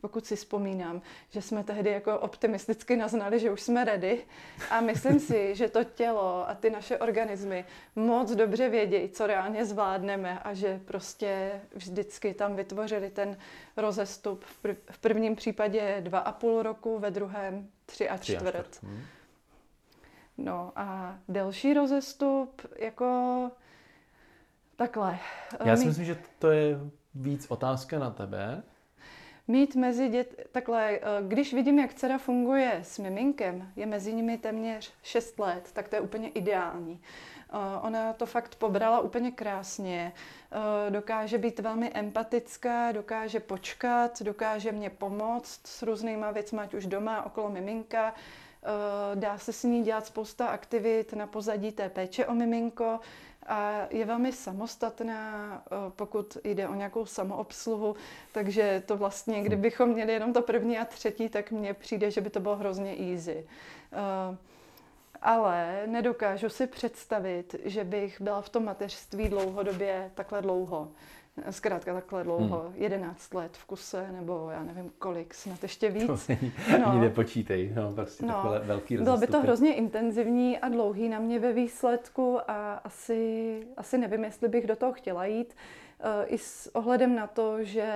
pokud 0.00 0.26
si 0.26 0.36
vzpomínám, 0.36 1.02
že 1.30 1.42
jsme 1.42 1.64
tehdy 1.64 1.90
jako 1.90 2.18
optimisticky 2.18 2.96
naznali, 2.96 3.38
že 3.40 3.50
už 3.50 3.60
jsme 3.60 3.84
ready 3.84 4.24
a 4.70 4.80
myslím 4.80 5.20
si, 5.20 5.54
že 5.54 5.68
to 5.68 5.84
tělo 5.84 6.48
a 6.48 6.54
ty 6.54 6.70
naše 6.70 6.98
organismy 6.98 7.64
moc 7.96 8.30
dobře 8.30 8.68
vědí, 8.68 9.08
co 9.08 9.26
reálně 9.26 9.64
zvládneme 9.64 10.38
a 10.38 10.54
že 10.54 10.80
prostě 10.84 11.60
vždycky 11.74 12.34
tam 12.34 12.56
vytvořili 12.56 13.10
ten 13.10 13.36
rozestup 13.76 14.44
v 14.90 14.98
prvním 14.98 15.36
případě 15.36 15.96
dva 16.00 16.18
a 16.18 16.32
půl 16.32 16.62
roku, 16.62 16.98
ve 16.98 17.10
druhém 17.10 17.68
tři 17.86 18.08
a 18.08 18.16
čtvrt. 18.16 18.20
Tři 18.20 18.36
a 18.36 18.50
čtvrt. 18.50 18.78
Hmm. 18.82 19.02
No 20.38 20.72
a 20.76 21.18
delší 21.28 21.74
rozestup, 21.74 22.62
jako 22.78 23.50
takhle. 24.76 25.18
Já 25.64 25.76
si 25.76 25.86
myslím, 25.86 26.04
že 26.04 26.16
to 26.38 26.50
je 26.50 26.78
víc 27.14 27.46
otázka 27.48 27.98
na 27.98 28.10
tebe. 28.10 28.62
Mít 29.48 29.76
mezi 29.76 30.08
dět, 30.08 30.48
takhle, 30.52 30.90
eh, 30.92 31.00
když 31.28 31.54
vidím, 31.54 31.78
jak 31.78 31.94
dcera 31.94 32.18
funguje 32.18 32.80
s 32.82 32.98
miminkem, 32.98 33.72
je 33.76 33.86
mezi 33.86 34.12
nimi 34.12 34.38
téměř 34.38 34.92
6 35.02 35.38
let, 35.38 35.70
tak 35.72 35.88
to 35.88 35.96
je 35.96 36.00
úplně 36.00 36.28
ideální. 36.28 37.00
Eh, 37.52 37.80
ona 37.80 38.12
to 38.12 38.26
fakt 38.26 38.54
pobrala 38.54 39.00
úplně 39.00 39.30
krásně, 39.30 40.12
eh, 40.86 40.90
dokáže 40.90 41.38
být 41.38 41.60
velmi 41.60 41.90
empatická, 41.94 42.92
dokáže 42.92 43.40
počkat, 43.40 44.22
dokáže 44.22 44.72
mě 44.72 44.90
pomoct 44.90 45.66
s 45.66 45.82
různýma 45.82 46.30
věcmi, 46.30 46.60
ať 46.60 46.74
už 46.74 46.86
doma, 46.86 47.26
okolo 47.26 47.50
miminka, 47.50 48.14
dá 49.14 49.38
se 49.38 49.52
s 49.52 49.62
ní 49.62 49.82
dělat 49.82 50.06
spousta 50.06 50.46
aktivit 50.46 51.12
na 51.12 51.26
pozadí 51.26 51.72
té 51.72 51.88
péče 51.88 52.26
o 52.26 52.34
miminko 52.34 53.00
a 53.46 53.86
je 53.90 54.04
velmi 54.04 54.32
samostatná, 54.32 55.62
eh, 55.66 55.76
pokud 55.96 56.36
jde 56.44 56.68
o 56.68 56.74
nějakou 56.74 57.06
samoobsluhu, 57.06 57.96
takže 58.32 58.82
to 58.86 58.96
vlastně, 58.96 59.42
kdybychom 59.42 59.88
měli 59.88 60.12
jenom 60.12 60.32
to 60.32 60.42
první 60.42 60.78
a 60.78 60.84
třetí, 60.84 61.28
tak 61.28 61.50
mně 61.50 61.74
přijde, 61.74 62.10
že 62.10 62.20
by 62.20 62.30
to 62.30 62.40
bylo 62.40 62.56
hrozně 62.56 62.96
easy. 63.12 63.46
Eh, 63.92 64.36
ale 65.22 65.82
nedokážu 65.86 66.48
si 66.48 66.66
představit, 66.66 67.54
že 67.64 67.84
bych 67.84 68.20
byla 68.20 68.40
v 68.40 68.48
tom 68.48 68.64
mateřství 68.64 69.28
dlouhodobě 69.28 70.10
takhle 70.14 70.42
dlouho 70.42 70.88
zkrátka 71.50 71.94
takhle 71.94 72.24
dlouho, 72.24 72.60
hmm. 72.60 72.74
11 72.76 73.34
let 73.34 73.56
v 73.56 73.64
kuse, 73.64 74.12
nebo 74.12 74.50
já 74.50 74.62
nevím 74.62 74.90
kolik, 74.98 75.34
snad 75.34 75.62
ještě 75.62 75.90
víc. 75.90 76.06
To 76.06 76.18
není, 76.28 76.52
no. 76.80 76.88
ani 76.88 77.00
nepočítej, 77.00 77.72
no, 77.76 77.92
prostě 77.92 78.26
no. 78.26 78.32
takhle 78.32 78.58
velký 78.58 78.96
Bylo 78.96 79.16
by 79.16 79.26
to 79.26 79.40
hrozně 79.40 79.74
intenzivní 79.74 80.58
a 80.58 80.68
dlouhý 80.68 81.08
na 81.08 81.18
mě 81.18 81.38
ve 81.38 81.52
výsledku 81.52 82.38
a 82.50 82.74
asi, 82.74 83.66
asi 83.76 83.98
nevím, 83.98 84.24
jestli 84.24 84.48
bych 84.48 84.66
do 84.66 84.76
toho 84.76 84.92
chtěla 84.92 85.24
jít. 85.24 85.54
Uh, 86.04 86.24
I 86.26 86.38
s 86.38 86.76
ohledem 86.76 87.14
na 87.14 87.26
to, 87.26 87.64
že 87.64 87.86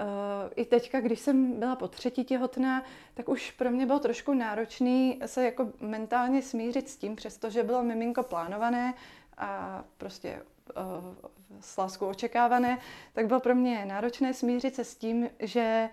Uh, 0.00 0.50
I 0.56 0.64
teďka, 0.64 1.00
když 1.00 1.20
jsem 1.20 1.58
byla 1.58 1.76
po 1.76 1.88
třetí 1.88 2.24
těhotná, 2.24 2.84
tak 3.14 3.28
už 3.28 3.50
pro 3.50 3.70
mě 3.70 3.86
bylo 3.86 3.98
trošku 3.98 4.34
náročný 4.34 5.20
se 5.26 5.44
jako 5.44 5.68
mentálně 5.80 6.42
smířit 6.42 6.88
s 6.88 6.96
tím, 6.96 7.16
přestože 7.16 7.62
bylo 7.62 7.82
miminko 7.82 8.22
plánované 8.22 8.94
a 9.38 9.84
prostě 9.98 10.42
uh, 10.76 11.30
s 11.60 11.76
láskou 11.76 12.06
očekávané, 12.06 12.78
tak 13.12 13.26
bylo 13.26 13.40
pro 13.40 13.54
mě 13.54 13.84
náročné 13.86 14.34
smířit 14.34 14.74
se 14.74 14.84
s 14.84 14.96
tím, 14.96 15.28
že 15.38 15.88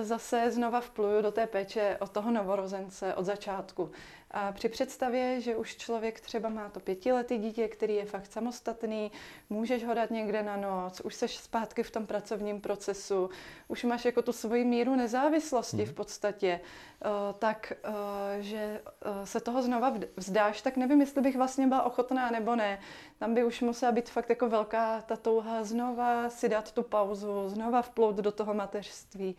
zase 0.00 0.50
znova 0.50 0.80
vpluju 0.80 1.22
do 1.22 1.32
té 1.32 1.46
péče 1.46 1.96
od 2.00 2.10
toho 2.10 2.30
novorozence 2.30 3.14
od 3.14 3.24
začátku. 3.24 3.90
A 4.30 4.52
při 4.52 4.68
představě, 4.68 5.40
že 5.40 5.56
už 5.56 5.76
člověk 5.76 6.20
třeba 6.20 6.48
má 6.48 6.68
to 6.68 6.80
pětiletý 6.80 7.38
dítě, 7.38 7.68
který 7.68 7.94
je 7.94 8.04
fakt 8.04 8.32
samostatný, 8.32 9.12
můžeš 9.50 9.84
ho 9.84 9.94
dát 9.94 10.10
někde 10.10 10.42
na 10.42 10.56
noc, 10.56 11.00
už 11.00 11.14
seš 11.14 11.36
zpátky 11.36 11.82
v 11.82 11.90
tom 11.90 12.06
pracovním 12.06 12.60
procesu, 12.60 13.30
už 13.68 13.84
máš 13.84 14.04
jako 14.04 14.22
tu 14.22 14.32
svoji 14.32 14.64
míru 14.64 14.96
nezávislosti 14.96 15.84
v 15.86 15.92
podstatě, 15.92 16.60
eh, 16.60 17.08
tak 17.38 17.72
eh, 17.72 18.42
že 18.42 18.80
eh, 19.02 19.26
se 19.26 19.40
toho 19.40 19.62
znova 19.62 19.94
vzdáš, 20.16 20.62
tak 20.62 20.76
nevím, 20.76 21.00
jestli 21.00 21.22
bych 21.22 21.36
vlastně 21.36 21.66
byla 21.66 21.82
ochotná 21.82 22.30
nebo 22.30 22.56
ne. 22.56 22.78
Tam 23.18 23.34
by 23.34 23.44
už 23.44 23.60
musela 23.60 23.92
být 23.92 24.10
fakt 24.10 24.30
jako 24.30 24.48
velká 24.48 25.00
ta 25.00 25.16
touha 25.16 25.64
znova 25.64 26.30
si 26.30 26.48
dát 26.48 26.72
tu 26.72 26.82
pauzu, 26.82 27.48
znova 27.48 27.82
vplout 27.82 28.16
do 28.16 28.32
toho 28.32 28.54
mateřství. 28.54 29.36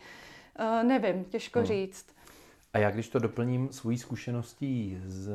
Nevím, 0.82 1.24
těžko 1.24 1.58
hmm. 1.58 1.66
říct. 1.66 2.06
A 2.72 2.78
já 2.78 2.90
když 2.90 3.08
to 3.08 3.18
doplním 3.18 3.72
svojí 3.72 3.98
zkušeností 3.98 4.98
z... 5.06 5.30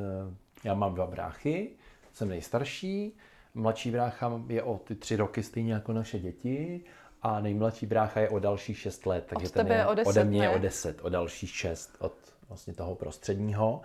Já 0.64 0.74
mám 0.74 0.96
dva 0.96 1.08
bráchy, 1.08 1.70
jsem 2.14 2.30
nejstarší, 2.30 3.18
mladší 3.54 3.92
brácha 3.92 4.42
je 4.48 4.64
o 4.64 4.78
ty 4.78 4.96
tři 4.96 5.16
roky 5.16 5.44
stejně 5.44 5.74
jako 5.74 5.94
naše 5.94 6.20
děti 6.20 6.82
a 7.22 7.40
nejmladší 7.40 7.86
brácha 7.86 8.20
je 8.20 8.30
o 8.30 8.40
další 8.40 8.74
šest 8.74 9.06
let, 9.06 9.26
takže 9.28 9.50
ten 9.50 9.68
je, 9.68 9.86
o 9.86 9.94
deset, 9.94 10.10
ode 10.10 10.24
mě 10.24 10.42
ne? 10.42 10.50
o 10.50 10.60
deset, 10.60 11.00
o 11.02 11.10
další 11.10 11.48
šest 11.48 11.96
od 12.00 12.14
vlastně 12.48 12.74
toho 12.74 12.96
prostředního. 12.96 13.82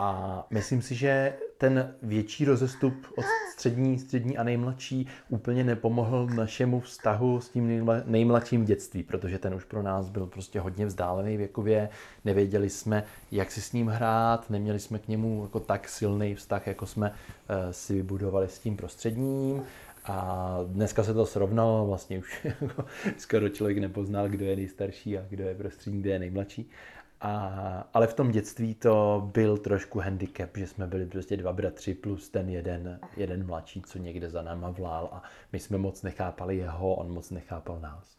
A 0.00 0.46
myslím 0.50 0.82
si, 0.82 0.94
že 0.94 1.34
ten 1.58 1.94
větší 2.02 2.44
rozestup 2.44 2.94
od 3.16 3.24
střední, 3.52 3.98
střední 3.98 4.38
a 4.38 4.42
nejmladší 4.42 5.06
úplně 5.28 5.64
nepomohl 5.64 6.26
našemu 6.26 6.80
vztahu 6.80 7.40
s 7.40 7.48
tím 7.48 7.90
nejmladším 8.04 8.64
dětství, 8.64 9.02
protože 9.02 9.38
ten 9.38 9.54
už 9.54 9.64
pro 9.64 9.82
nás 9.82 10.08
byl 10.08 10.26
prostě 10.26 10.60
hodně 10.60 10.86
vzdálený 10.86 11.36
věkově, 11.36 11.88
nevěděli 12.24 12.70
jsme, 12.70 13.04
jak 13.32 13.50
si 13.50 13.62
s 13.62 13.72
ním 13.72 13.86
hrát, 13.86 14.50
neměli 14.50 14.78
jsme 14.78 14.98
k 14.98 15.08
němu 15.08 15.42
jako 15.42 15.60
tak 15.60 15.88
silný 15.88 16.34
vztah, 16.34 16.66
jako 16.66 16.86
jsme 16.86 17.10
uh, 17.10 17.56
si 17.70 17.94
vybudovali 17.94 18.48
s 18.48 18.58
tím 18.58 18.76
prostředním. 18.76 19.62
A 20.04 20.58
dneska 20.66 21.04
se 21.04 21.14
to 21.14 21.26
srovnalo, 21.26 21.86
vlastně 21.86 22.18
už 22.18 22.46
skoro 23.16 23.48
člověk 23.48 23.78
nepoznal, 23.78 24.28
kdo 24.28 24.44
je 24.44 24.56
nejstarší 24.56 25.18
a 25.18 25.22
kdo 25.28 25.44
je 25.44 25.54
prostřední, 25.54 26.00
kdo 26.00 26.10
je 26.10 26.18
nejmladší. 26.18 26.70
A, 27.20 27.88
ale 27.94 28.06
v 28.06 28.14
tom 28.14 28.30
dětství 28.30 28.74
to 28.74 29.22
byl 29.34 29.58
trošku 29.58 29.98
handicap, 29.98 30.56
že 30.56 30.66
jsme 30.66 30.86
byli 30.86 31.06
prostě 31.06 31.36
dva 31.36 31.52
bratři 31.52 31.94
plus 31.94 32.28
ten 32.28 32.48
jeden, 32.48 33.00
jeden 33.16 33.46
mladší, 33.46 33.82
co 33.82 33.98
někde 33.98 34.30
za 34.30 34.42
náma 34.42 34.70
vlál 34.70 35.08
a 35.12 35.22
my 35.52 35.58
jsme 35.58 35.78
moc 35.78 36.02
nechápali 36.02 36.56
jeho, 36.56 36.94
on 36.94 37.12
moc 37.12 37.30
nechápal 37.30 37.80
nás. 37.80 38.18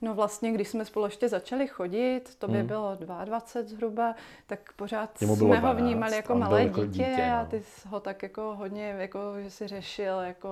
No 0.00 0.14
vlastně, 0.14 0.52
když 0.52 0.68
jsme 0.68 0.84
spolu 0.84 1.04
ještě 1.04 1.28
začali 1.28 1.66
chodit, 1.66 2.34
to 2.38 2.48
by 2.48 2.58
hmm. 2.58 2.66
bylo 2.66 2.96
22 3.24 3.62
zhruba, 3.62 4.14
tak 4.46 4.72
pořád 4.72 5.18
jsme 5.18 5.36
12, 5.36 5.62
ho 5.62 5.74
vnímali 5.74 6.16
jako 6.16 6.34
malé 6.34 6.64
dítě, 6.64 6.86
dítě 6.86 7.26
no. 7.30 7.36
a 7.36 7.44
ty 7.44 7.62
ho 7.86 8.00
tak 8.00 8.22
jako 8.22 8.54
hodně, 8.54 8.94
jako, 8.98 9.18
že 9.42 9.50
si 9.50 9.66
řešil 9.66 10.20
jako 10.20 10.48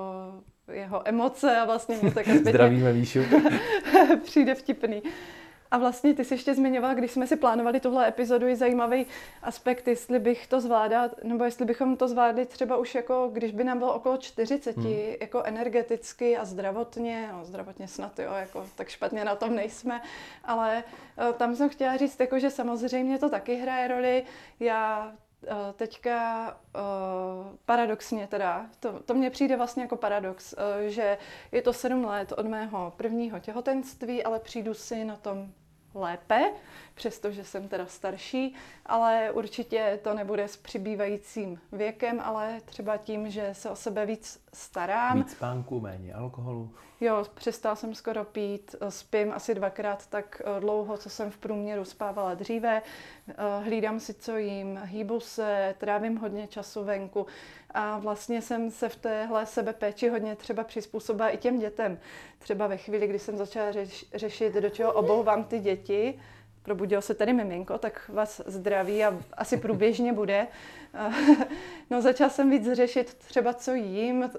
jeho 0.72 1.08
emoce 1.08 1.56
a 1.56 1.64
vlastně 1.64 1.96
mu 2.02 2.10
tak 2.10 2.28
Zdravíme 2.48 2.92
Výšu. 2.92 3.20
přijde 4.24 4.54
vtipný. 4.54 5.02
A 5.70 5.78
vlastně 5.78 6.14
ty 6.14 6.24
jsi 6.24 6.34
ještě 6.34 6.54
zmiňovala, 6.54 6.94
když 6.94 7.10
jsme 7.10 7.26
si 7.26 7.36
plánovali 7.36 7.80
tuhle 7.80 8.08
epizodu, 8.08 8.46
i 8.46 8.56
zajímavý 8.56 9.06
aspekt, 9.42 9.88
jestli 9.88 10.18
bych 10.18 10.46
to 10.46 10.60
zvládal, 10.60 11.10
nebo 11.22 11.44
jestli 11.44 11.64
bychom 11.64 11.96
to 11.96 12.08
zvládli 12.08 12.46
třeba 12.46 12.76
už 12.76 12.94
jako, 12.94 13.30
když 13.32 13.52
by 13.52 13.64
nám 13.64 13.78
bylo 13.78 13.94
okolo 13.94 14.16
40, 14.16 14.76
hmm. 14.76 14.94
jako 15.20 15.42
energeticky 15.42 16.36
a 16.36 16.44
zdravotně, 16.44 17.28
no 17.32 17.44
zdravotně 17.44 17.88
snad 17.88 18.18
jo, 18.18 18.32
jako 18.32 18.66
tak 18.74 18.88
špatně 18.88 19.24
na 19.24 19.36
tom 19.36 19.54
nejsme, 19.54 20.02
ale 20.44 20.84
uh, 21.18 21.32
tam 21.32 21.56
jsem 21.56 21.68
chtěla 21.68 21.96
říct, 21.96 22.20
jako, 22.20 22.38
že 22.38 22.50
samozřejmě 22.50 23.18
to 23.18 23.28
taky 23.28 23.54
hraje 23.54 23.88
roli. 23.88 24.24
Já 24.60 25.12
teďka 25.76 26.48
uh, 26.74 26.80
paradoxně 27.64 28.26
teda, 28.26 28.66
to, 28.80 29.00
to 29.02 29.14
mně 29.14 29.30
přijde 29.30 29.56
vlastně 29.56 29.82
jako 29.82 29.96
paradox, 29.96 30.52
uh, 30.52 30.86
že 30.86 31.18
je 31.52 31.62
to 31.62 31.72
sedm 31.72 32.04
let 32.04 32.32
od 32.36 32.46
mého 32.46 32.92
prvního 32.96 33.38
těhotenství, 33.38 34.24
ale 34.24 34.40
přijdu 34.40 34.74
si 34.74 35.04
na 35.04 35.16
tom 35.16 35.52
lépe, 35.96 36.52
přestože 36.94 37.44
jsem 37.44 37.68
teda 37.68 37.86
starší, 37.86 38.54
ale 38.86 39.30
určitě 39.30 40.00
to 40.02 40.14
nebude 40.14 40.48
s 40.48 40.56
přibývajícím 40.56 41.60
věkem, 41.72 42.20
ale 42.20 42.60
třeba 42.64 42.96
tím, 42.96 43.30
že 43.30 43.48
se 43.52 43.70
o 43.70 43.76
sebe 43.76 44.06
víc 44.06 44.40
starám. 44.52 45.18
Víc 45.18 45.30
spánku, 45.32 45.80
méně 45.80 46.14
alkoholu. 46.14 46.70
Jo, 47.00 47.24
přestal 47.34 47.76
jsem 47.76 47.94
skoro 47.94 48.24
pít, 48.24 48.74
spím 48.88 49.32
asi 49.32 49.54
dvakrát 49.54 50.06
tak 50.06 50.42
eh, 50.44 50.60
dlouho, 50.60 50.96
co 50.96 51.10
jsem 51.10 51.30
v 51.30 51.36
průměru 51.36 51.84
spávala 51.84 52.34
dříve. 52.34 52.82
Eh, 53.28 53.34
hlídám 53.64 54.00
si, 54.00 54.14
co 54.14 54.36
jím, 54.36 54.80
hýbu 54.84 55.20
se, 55.20 55.74
trávím 55.78 56.16
hodně 56.16 56.48
času 56.48 56.84
venku 56.84 57.26
a 57.76 57.98
vlastně 57.98 58.42
jsem 58.42 58.70
se 58.70 58.88
v 58.88 58.96
téhle 58.96 59.46
sebepéči 59.46 60.08
hodně 60.08 60.36
třeba 60.36 60.64
přizpůsobila 60.64 61.28
i 61.28 61.36
těm 61.36 61.58
dětem. 61.58 61.98
Třeba 62.38 62.66
ve 62.66 62.76
chvíli, 62.76 63.06
kdy 63.06 63.18
jsem 63.18 63.36
začala 63.36 63.72
řeš, 63.72 64.06
řešit, 64.14 64.54
do 64.54 64.70
čeho 64.70 64.92
obouvám 64.92 65.44
ty 65.44 65.58
děti, 65.58 66.20
probudilo 66.62 67.02
se 67.02 67.14
tady 67.14 67.32
miminko, 67.32 67.78
tak 67.78 68.08
vás 68.08 68.40
zdraví 68.46 69.04
a 69.04 69.18
asi 69.32 69.56
průběžně 69.56 70.12
bude. 70.12 70.46
No 71.90 72.02
začala 72.02 72.30
jsem 72.30 72.50
víc 72.50 72.72
řešit 72.72 73.14
třeba, 73.14 73.54
co 73.54 73.74
jím, 73.74 74.30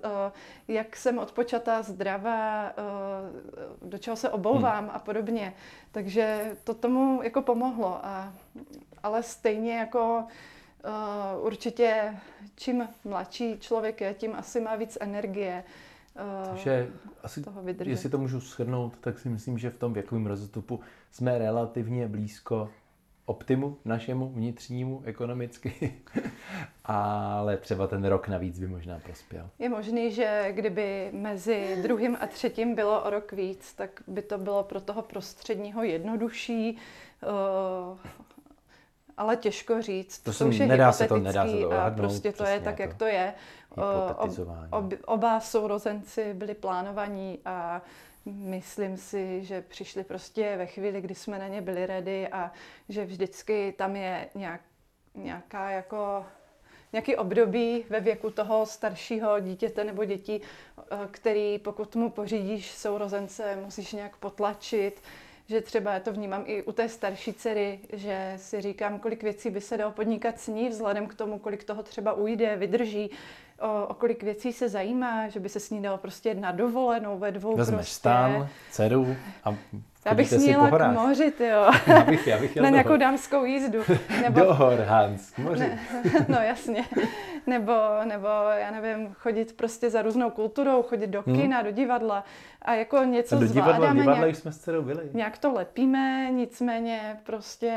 jak 0.68 0.96
jsem 0.96 1.18
odpočatá 1.18 1.82
zdravá, 1.82 2.74
do 3.82 3.98
čeho 3.98 4.16
se 4.16 4.30
obouvám 4.30 4.84
hmm. 4.84 4.92
a 4.94 5.00
podobně. 5.00 5.54
Takže 5.92 6.56
to 6.64 6.74
tomu 6.74 7.24
jako 7.24 7.42
pomohlo. 7.42 8.00
A, 8.04 8.34
ale 9.04 9.24
stejně 9.24 9.78
jako 9.78 10.24
určitě 11.42 12.16
čím 12.56 12.88
mladší 13.04 13.60
člověk 13.60 14.02
je, 14.02 14.14
tím 14.14 14.36
asi 14.36 14.62
má 14.62 14.76
víc 14.76 14.98
energie. 15.02 15.64
Uh, 16.16 16.50
Takže 16.50 16.90
asi, 17.24 17.42
toho 17.42 17.64
jestli 17.84 18.10
to 18.10 18.18
můžu 18.18 18.40
shrnout, 18.40 18.98
tak 18.98 19.20
si 19.20 19.30
myslím, 19.30 19.58
že 19.58 19.70
v 19.70 19.78
tom 19.78 19.94
věkovém 19.94 20.26
rozestupu 20.26 20.80
jsme 21.12 21.38
relativně 21.38 22.08
blízko 22.08 22.70
optimu 23.26 23.78
našemu 23.86 24.30
vnitřnímu 24.30 25.02
ekonomicky, 25.06 25.94
ale 26.86 27.58
třeba 27.58 27.88
ten 27.88 28.06
rok 28.06 28.28
navíc 28.28 28.60
by 28.60 28.68
možná 28.68 29.00
prospěl. 29.00 29.50
Je 29.60 29.70
možný, 29.70 30.12
že 30.12 30.48
kdyby 30.52 31.10
mezi 31.12 31.80
druhým 31.82 32.18
a 32.20 32.28
třetím 32.28 32.76
bylo 32.76 33.04
o 33.04 33.10
rok 33.10 33.32
víc, 33.32 33.74
tak 33.74 34.04
by 34.08 34.22
to 34.22 34.38
bylo 34.38 34.64
pro 34.64 34.82
toho 34.82 35.02
prostředního 35.02 35.84
jednodušší. 35.84 36.78
Uh, 37.24 37.98
ale 39.18 39.36
těžko 39.36 39.82
říct. 39.82 40.20
To, 40.20 40.34
to 40.34 40.48
už 40.48 40.58
je 40.58 40.68
nedá 40.68 40.92
se 40.92 41.08
to, 41.08 41.18
nedá 41.18 41.48
se 41.48 41.58
to 41.58 41.72
a 41.72 41.90
prostě 41.90 42.32
to 42.32 42.46
je 42.46 42.60
tak, 42.60 42.76
to. 42.76 42.82
jak 42.82 42.94
to 42.94 43.06
je. 43.06 43.34
Ob, 43.70 44.40
ob, 44.72 44.94
oba 45.06 45.40
sourozenci 45.40 46.34
byli 46.34 46.54
plánovaní 46.54 47.40
a 47.46 47.82
myslím 48.26 48.98
si, 48.98 49.44
že 49.44 49.62
přišli 49.62 50.04
prostě 50.04 50.58
ve 50.58 50.66
chvíli, 50.66 51.02
kdy 51.02 51.16
jsme 51.16 51.40
na 51.40 51.48
ně 51.48 51.62
byli 51.62 51.86
ready 51.86 52.28
a 52.28 52.52
že 52.90 53.06
vždycky 53.06 53.74
tam 53.78 53.96
je 53.96 54.30
nějak, 54.36 54.62
nějaká 55.16 55.70
jako 55.70 56.26
nějaký 56.94 57.16
období 57.16 57.86
ve 57.90 58.00
věku 58.00 58.32
toho 58.32 58.66
staršího 58.66 59.40
dítěte 59.40 59.84
nebo 59.84 60.06
dětí, 60.06 60.42
který 61.12 61.60
pokud 61.60 61.96
mu 61.96 62.10
pořídíš 62.10 62.72
sourozence, 62.72 63.56
musíš 63.66 63.94
nějak 63.94 64.18
potlačit, 64.18 65.02
že 65.50 65.62
třeba 65.62 65.94
já 65.94 66.00
to 66.00 66.14
vnímám 66.14 66.44
i 66.46 66.64
u 66.64 66.72
té 66.72 66.90
starší 66.90 67.34
dcery, 67.34 67.80
že 67.94 68.34
si 68.38 68.62
říkám, 68.62 69.00
kolik 69.00 69.24
věcí 69.24 69.50
by 69.50 69.62
se 69.62 69.78
dalo 69.78 69.92
podnikat 69.92 70.40
s 70.40 70.48
ní, 70.48 70.70
vzhledem 70.70 71.08
k 71.08 71.14
tomu, 71.14 71.40
kolik 71.40 71.64
toho 71.64 71.84
třeba 71.84 72.14
ujde, 72.14 72.56
vydrží, 72.56 73.12
o, 73.60 73.88
o 73.88 73.94
kolik 73.94 74.24
věcí 74.24 74.54
se 74.54 74.70
zajímá, 74.70 75.30
že 75.30 75.40
by 75.40 75.50
se 75.50 75.60
s 75.60 75.70
ní 75.70 75.82
dalo 75.82 75.98
prostě 75.98 76.34
na 76.34 76.52
dovolenou 76.52 77.18
ve 77.18 77.32
dvou 77.32 77.56
Vezmeš 77.56 77.78
prostě. 77.78 77.96
stán, 77.96 78.50
dceru 78.72 79.16
a 79.44 79.56
já 80.08 80.14
bych 80.14 80.30
směla 80.30 80.70
k 80.70 80.92
moři, 80.92 81.34
jo. 81.40 81.72
Já 81.88 82.04
bych, 82.04 82.28
já 82.28 82.38
bych 82.38 82.56
Na 82.56 82.70
nějakou 82.70 82.98
dámskou 82.98 83.46
jízdu. 83.46 83.80
Nebo... 84.22 84.40
Do 84.40 84.54
hor, 84.54 84.80
Hans, 84.80 85.32
k 85.32 85.38
moři. 85.38 85.60
Ne, 85.60 85.80
no 86.28 86.38
jasně. 86.42 86.86
Nebo, 87.48 87.74
nebo, 88.06 88.28
já 88.58 88.72
nevím, 88.72 89.14
chodit 89.14 89.58
prostě 89.58 89.90
za 89.90 90.02
různou 90.02 90.30
kulturou, 90.30 90.84
chodit 90.84 91.08
do 91.08 91.24
hmm. 91.28 91.42
kina, 91.42 91.58
hmm. 91.58 91.66
do 91.66 91.72
divadla 91.72 92.24
a 92.62 92.74
jako 92.74 93.04
něco 93.04 93.36
a 93.36 93.40
do 93.40 93.48
divadla, 93.48 93.76
zvládáme. 93.76 94.00
divadla 94.00 94.26
nějak, 94.26 94.36
jsme 94.36 94.52
s 94.52 94.58
dcerou 94.58 94.82
byli. 94.82 95.10
Nějak 95.14 95.38
to 95.38 95.54
lepíme, 95.54 96.30
nicméně 96.32 97.20
prostě 97.24 97.74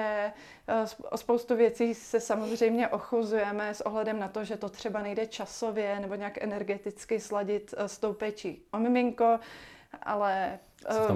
eh, 0.69 0.85
o 1.11 1.17
spoustu 1.17 1.57
věcí 1.57 1.95
se 1.95 2.21
samozřejmě 2.21 2.89
ochuzujeme 2.89 3.75
s 3.75 3.81
ohledem 3.81 4.19
na 4.19 4.29
to, 4.29 4.45
že 4.45 4.57
to 4.57 4.69
třeba 4.69 5.03
nejde 5.03 5.27
časově 5.27 6.01
nebo 6.01 6.15
nějak 6.15 6.43
energeticky 6.43 7.21
sladit 7.21 7.75
eh, 7.77 7.89
s 7.89 7.99
tou 7.99 8.13
péčí 8.13 8.63
o 8.73 8.79
miminko, 8.79 9.39
ale 10.03 10.59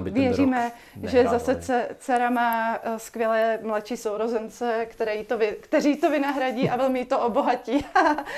Věříme, 0.03 0.71
že 1.03 1.23
zase 1.23 1.59
dcera 1.97 2.29
má 2.29 2.79
eh, 2.83 2.99
skvělé 2.99 3.59
mladší 3.61 3.97
sourozence, 3.97 4.87
který 4.89 5.25
to 5.25 5.37
vy, 5.37 5.57
kteří 5.61 5.95
to 5.97 6.09
vynahradí 6.09 6.69
a 6.69 6.75
velmi 6.75 7.05
to 7.05 7.19
obohatí. 7.19 7.85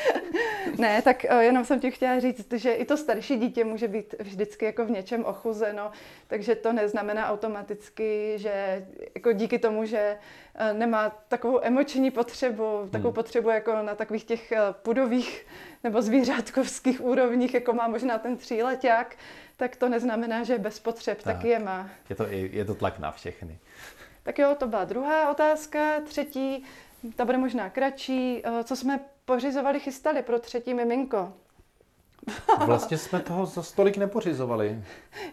ne, 0.77 1.01
tak 1.01 1.25
eh, 1.25 1.43
jenom 1.43 1.65
jsem 1.65 1.79
ti 1.79 1.91
chtěla 1.91 2.19
říct, 2.19 2.53
že 2.53 2.73
i 2.73 2.85
to 2.85 2.97
starší 2.97 3.37
dítě 3.37 3.63
může 3.63 3.87
být 3.87 4.15
vždycky 4.19 4.65
jako 4.65 4.85
v 4.85 4.91
něčem 4.91 5.25
ochuzeno, 5.25 5.91
takže 6.27 6.55
to 6.55 6.73
neznamená 6.73 7.29
automaticky, 7.29 8.33
že 8.35 8.85
jako 9.15 9.31
díky 9.31 9.59
tomu, 9.59 9.85
že 9.85 10.17
eh, 10.55 10.73
nemá 10.73 11.09
takovou 11.27 11.59
emoční 11.63 12.11
potřebu, 12.11 12.87
takovou 12.91 13.09
hmm. 13.09 13.15
potřebu 13.15 13.49
jako 13.49 13.73
na 13.73 13.95
takových 13.95 14.23
těch 14.23 14.53
pudových 14.71 15.45
nebo 15.83 16.01
zvířátkovských 16.01 17.01
úrovních, 17.01 17.53
jako 17.53 17.73
má 17.73 17.87
možná 17.87 18.17
ten 18.17 18.37
tříleták, 18.37 19.15
tak 19.57 19.75
to 19.75 19.89
neznamená, 19.89 20.43
že 20.43 20.57
bez 20.57 20.79
potřeb 20.79 21.23
tak. 21.23 21.35
taky 21.35 21.47
je 21.47 21.59
má. 21.59 21.89
Je 22.09 22.15
to, 22.15 22.25
je 22.29 22.65
to 22.65 22.75
tlak 22.75 22.99
na 22.99 23.11
všechny. 23.11 23.59
Tak 24.23 24.39
jo, 24.39 24.55
to 24.59 24.67
byla 24.67 24.85
druhá 24.85 25.31
otázka. 25.31 26.01
Třetí, 26.05 26.65
ta 27.15 27.25
bude 27.25 27.37
možná 27.37 27.69
kratší. 27.69 28.41
Eh, 28.43 28.63
co 28.63 28.75
jsme 28.75 28.99
pořizovali, 29.25 29.79
chystali 29.79 30.21
pro 30.21 30.39
třetí 30.39 30.73
miminko? 30.73 31.33
Vlastně 32.65 32.97
jsme 32.97 33.19
toho 33.19 33.45
za 33.45 33.63
stolik 33.63 33.97
nepořizovali. 33.97 34.83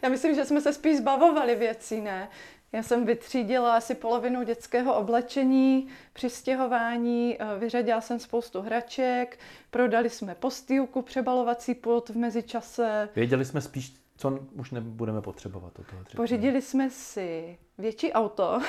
Já 0.02 0.08
myslím, 0.08 0.34
že 0.34 0.44
jsme 0.44 0.60
se 0.60 0.72
spíš 0.72 0.96
zbavovali 0.98 1.54
věcí, 1.54 2.00
ne? 2.00 2.28
Já 2.72 2.82
jsem 2.82 3.06
vytřídila 3.06 3.76
asi 3.76 3.94
polovinu 3.94 4.42
dětského 4.42 4.94
oblečení 4.94 5.88
při 6.12 6.30
stěhování, 6.30 7.36
eh, 7.38 7.58
vyřadila 7.58 8.00
jsem 8.00 8.18
spoustu 8.18 8.60
hraček, 8.60 9.38
prodali 9.70 10.10
jsme 10.10 10.34
postýlku, 10.34 11.02
přebalovací 11.02 11.74
pult 11.74 12.08
v 12.08 12.16
mezičase. 12.16 13.08
Věděli 13.14 13.44
jsme 13.44 13.60
spíš, 13.60 14.03
co 14.24 14.38
už 14.52 14.70
nebudeme 14.70 15.22
potřebovat 15.22 15.78
od 15.78 15.86
toho 15.86 16.02
Pořídili 16.16 16.62
jsme 16.62 16.90
si 16.90 17.58
větší 17.78 18.12
auto. 18.12 18.60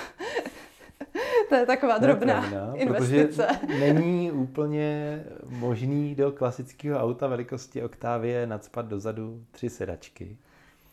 to 1.49 1.55
je 1.55 1.65
taková 1.65 1.97
drobná 1.97 2.41
pravda, 2.41 2.73
investice. 2.75 3.47
Protože 3.61 3.77
není 3.93 4.31
úplně 4.31 5.23
možný 5.49 6.15
do 6.15 6.31
klasického 6.31 6.99
auta 6.99 7.27
velikosti 7.27 7.83
Octavie 7.83 8.47
nadspat 8.47 8.85
dozadu 8.85 9.43
tři 9.51 9.69
sedačky. 9.69 10.37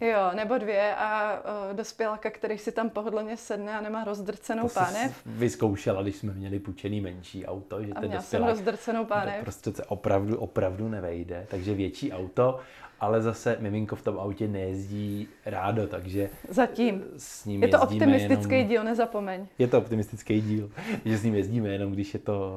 Jo, 0.01 0.31
nebo 0.35 0.59
dvě 0.59 0.95
a 0.95 1.41
uh, 1.41 1.77
dospěláka, 1.77 2.31
který 2.31 2.59
si 2.59 2.73
tam 2.73 2.91
pohodlně 2.91 3.37
sedne 3.37 3.79
a 3.79 3.81
nemá 3.81 4.05
rozdrcenou 4.05 4.69
to 4.69 4.75
pánev. 4.75 5.23
vyzkoušela, 5.27 6.03
když 6.03 6.17
jsme 6.17 6.33
měli 6.33 6.59
půjčený 6.59 7.01
menší 7.01 7.47
auto, 7.47 7.85
že 7.85 7.93
a 7.93 8.01
ten 8.01 8.09
měla 8.09 8.23
jsem 8.23 8.45
rozdrcenou 8.45 9.05
pánev. 9.05 9.41
Prostě 9.41 9.73
se 9.73 9.85
opravdu, 9.85 10.39
opravdu 10.39 10.89
nevejde, 10.89 11.47
takže 11.51 11.75
větší 11.75 12.13
auto, 12.13 12.61
ale 13.03 13.23
zase 13.23 13.57
miminko 13.61 13.97
v 13.97 14.03
tom 14.03 14.19
autě 14.19 14.49
nejezdí 14.49 15.29
rádo, 15.47 15.87
takže 15.87 16.31
Zatím. 16.49 17.05
S 17.17 17.45
ním 17.45 17.63
je 17.63 17.69
to 17.69 17.81
optimistický 17.81 18.55
jenom, 18.55 18.69
díl, 18.69 18.85
nezapomeň. 18.85 19.47
Je 19.59 19.69
to 19.69 19.79
optimistický 19.79 20.41
díl, 20.41 20.71
že 21.05 21.19
s 21.19 21.23
ním 21.23 21.35
jezdíme 21.35 21.69
jenom, 21.69 21.93
když 21.93 22.15
je 22.15 22.21
to 22.21 22.53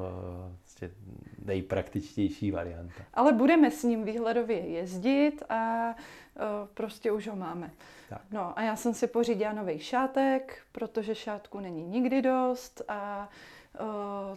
prostě 0.62 0.90
nejpraktičtější 1.44 2.50
varianta. 2.50 3.02
Ale 3.14 3.32
budeme 3.32 3.70
s 3.70 3.82
ním 3.82 4.04
výhledově 4.04 4.58
jezdit 4.58 5.42
a 5.48 5.88
uh, 5.88 6.42
prostě 6.74 7.12
už 7.12 7.28
ho 7.28 7.36
máme. 7.36 7.70
Tak. 8.08 8.20
No 8.30 8.58
a 8.58 8.62
já 8.62 8.76
jsem 8.76 8.94
si 8.94 9.06
pořídila 9.06 9.52
nový 9.52 9.78
šátek, 9.78 10.58
protože 10.72 11.14
šátku 11.14 11.60
není 11.60 11.82
nikdy 11.82 12.22
dost 12.22 12.82
a 12.88 13.28
uh, 13.80 13.86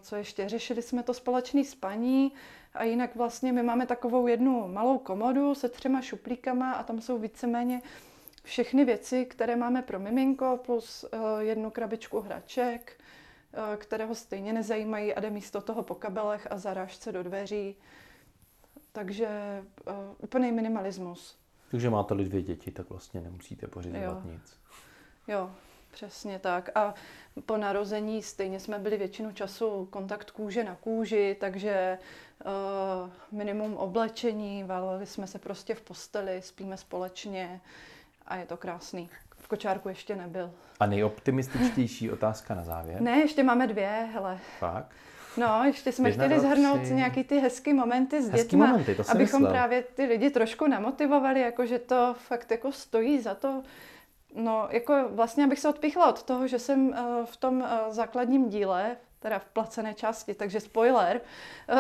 co 0.02 0.16
ještě, 0.16 0.50
řešili 0.50 0.82
jsme 0.82 1.04
to 1.04 1.14
společný 1.14 1.66
spaní 1.66 2.32
a 2.80 2.84
jinak 2.84 3.16
vlastně 3.16 3.52
my 3.54 3.64
máme 3.64 3.86
takovou 3.86 4.28
jednu 4.28 4.68
malou 4.68 4.98
komodu 4.98 5.56
se 5.56 5.70
třema 5.70 6.02
šuplíkama 6.02 6.74
a 6.74 6.84
tam 6.84 7.02
jsou 7.02 7.18
víceméně 7.18 7.82
všechny 8.44 8.86
věci, 8.86 9.26
které 9.26 9.56
máme 9.56 9.82
pro 9.82 10.00
miminko, 10.00 10.60
plus 10.66 11.04
uh, 11.04 11.40
jednu 11.40 11.70
krabičku 11.70 12.20
hraček, 12.20 13.02
uh, 13.58 13.76
které 13.76 14.06
ho 14.06 14.16
stejně 14.16 14.54
nezajímají 14.54 15.14
a 15.14 15.20
jde 15.20 15.30
místo 15.30 15.62
toho 15.62 15.84
po 15.84 15.96
kabelech 15.96 16.48
a 16.52 16.58
zarážce 16.58 17.12
do 17.12 17.24
dveří. 17.24 17.76
Takže 18.92 19.30
uh, 19.88 19.94
úplný 20.18 20.52
minimalismus. 20.52 21.38
Takže 21.72 21.90
máte-li 21.90 22.26
dvě 22.26 22.42
děti, 22.42 22.72
tak 22.72 22.90
vlastně 22.90 23.22
nemusíte 23.22 23.68
pořizovat 23.68 24.26
jo. 24.26 24.32
nic. 24.32 24.60
Jo, 25.28 25.52
přesně 26.06 26.40
tak. 26.40 26.70
A 26.76 26.94
po 27.46 27.58
narození 27.58 28.24
stejně 28.24 28.60
jsme 28.60 28.80
byli 28.80 28.98
většinu 28.98 29.32
času 29.32 29.88
kontakt 29.90 30.32
kůže 30.32 30.64
na 30.64 30.76
kůži, 30.76 31.38
takže 31.40 31.98
uh, 32.46 33.10
minimum 33.32 33.78
oblečení, 33.78 34.64
váleli 34.64 35.06
jsme 35.06 35.28
se 35.28 35.40
prostě 35.40 35.76
v 35.76 35.82
posteli, 35.82 36.42
spíme 36.42 36.78
společně 36.78 37.62
a 38.28 38.36
je 38.36 38.46
to 38.46 38.58
krásný. 38.58 39.10
kočárku 39.48 39.90
ještě 39.90 40.16
nebyl. 40.16 40.52
A 40.80 40.86
nejoptimističtější 40.86 42.12
otázka 42.12 42.56
na 42.56 42.64
závěr? 42.64 43.02
Ne, 43.02 43.20
ještě 43.20 43.44
máme 43.44 43.68
dvě, 43.68 44.10
hele. 44.14 44.40
Fakt? 44.60 44.92
No, 45.38 45.64
ještě 45.66 45.92
jsme 45.92 46.10
Jedna, 46.10 46.26
chtěli 46.26 46.40
zhrnout 46.40 46.82
tři. 46.82 46.94
nějaký 46.94 47.24
ty 47.24 47.40
hezký 47.40 47.74
momenty 47.74 48.24
s 48.24 48.30
hezký 48.30 48.48
dětma, 48.48 48.68
momenty, 48.68 48.96
to 48.96 49.04
abychom 49.10 49.42
myslel. 49.42 49.52
právě 49.52 49.84
ty 49.84 50.06
lidi 50.06 50.30
trošku 50.30 50.68
namotivovali, 50.68 51.42
jako 51.42 51.66
že 51.66 51.80
to 51.80 52.16
fakt 52.28 52.52
jako 52.52 52.72
stojí 52.72 53.22
za 53.22 53.36
to. 53.36 53.64
No, 54.36 54.68
jako 54.72 55.10
vlastně 55.10 55.44
abych 55.44 55.60
se 55.60 55.70
odpichla 55.70 56.10
od 56.10 56.24
toho, 56.24 56.48
že 56.48 56.60
jsem 56.60 56.88
uh, 56.88 56.96
v 57.26 57.38
tom 57.38 57.62
uh, 57.62 57.68
základním 57.90 58.50
díle, 58.50 58.98
teda 59.20 59.40
v 59.40 59.46
placené 59.46 59.94
části, 59.94 60.34
takže 60.34 60.60
spoiler, 60.60 61.22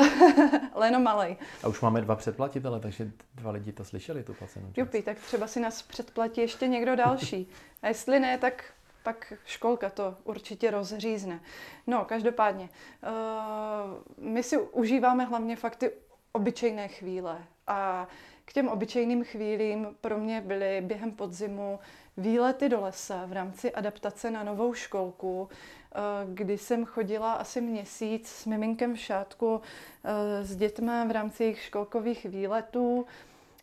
Leno 0.76 1.00
malej. 1.00 1.38
A 1.64 1.68
už 1.68 1.82
máme 1.82 2.02
dva 2.02 2.16
předplatitele, 2.16 2.80
takže 2.80 3.12
dva 3.36 3.52
lidi 3.52 3.72
to 3.72 3.86
slyšeli, 3.86 4.24
tu 4.24 4.34
placenou 4.34 4.68
část. 4.68 4.78
Jupi, 4.78 5.02
tak 5.02 5.18
třeba 5.18 5.48
si 5.48 5.60
nás 5.60 5.82
předplatí 5.82 6.42
ještě 6.42 6.68
někdo 6.68 6.96
další. 6.96 7.50
A 7.82 7.88
jestli 7.88 8.20
ne, 8.20 8.38
tak 8.38 8.74
pak 9.04 9.34
školka 9.46 9.90
to 9.90 10.16
určitě 10.24 10.72
rozřízne. 10.72 11.40
No, 11.88 12.06
každopádně, 12.06 12.70
uh, 13.04 14.26
my 14.30 14.44
si 14.44 14.58
užíváme 14.58 15.26
hlavně 15.26 15.56
fakt 15.56 15.76
ty 15.76 15.92
obyčejné 16.32 16.88
chvíle. 16.88 17.44
A 17.68 18.08
k 18.46 18.54
těm 18.54 18.68
obyčejným 18.68 19.24
chvílím 19.24 19.88
pro 20.02 20.18
mě 20.18 20.42
byly 20.42 20.82
během 20.82 21.12
podzimu 21.12 21.80
výlety 22.20 22.70
do 22.70 22.82
lesa 22.82 23.26
v 23.26 23.34
rámci 23.34 23.72
adaptace 23.72 24.32
na 24.32 24.44
novou 24.44 24.74
školku, 24.74 25.50
eh, 25.50 25.98
kdy 26.26 26.58
jsem 26.58 26.86
chodila 26.86 27.34
asi 27.34 27.62
měsíc 27.62 28.30
s 28.30 28.46
miminkem 28.46 28.96
v 28.96 29.00
šátku 29.00 29.62
eh, 30.04 30.44
s 30.44 30.56
dětmi 30.56 30.92
v 31.08 31.12
rámci 31.12 31.44
jejich 31.44 31.62
školkových 31.62 32.26
výletů. 32.26 33.06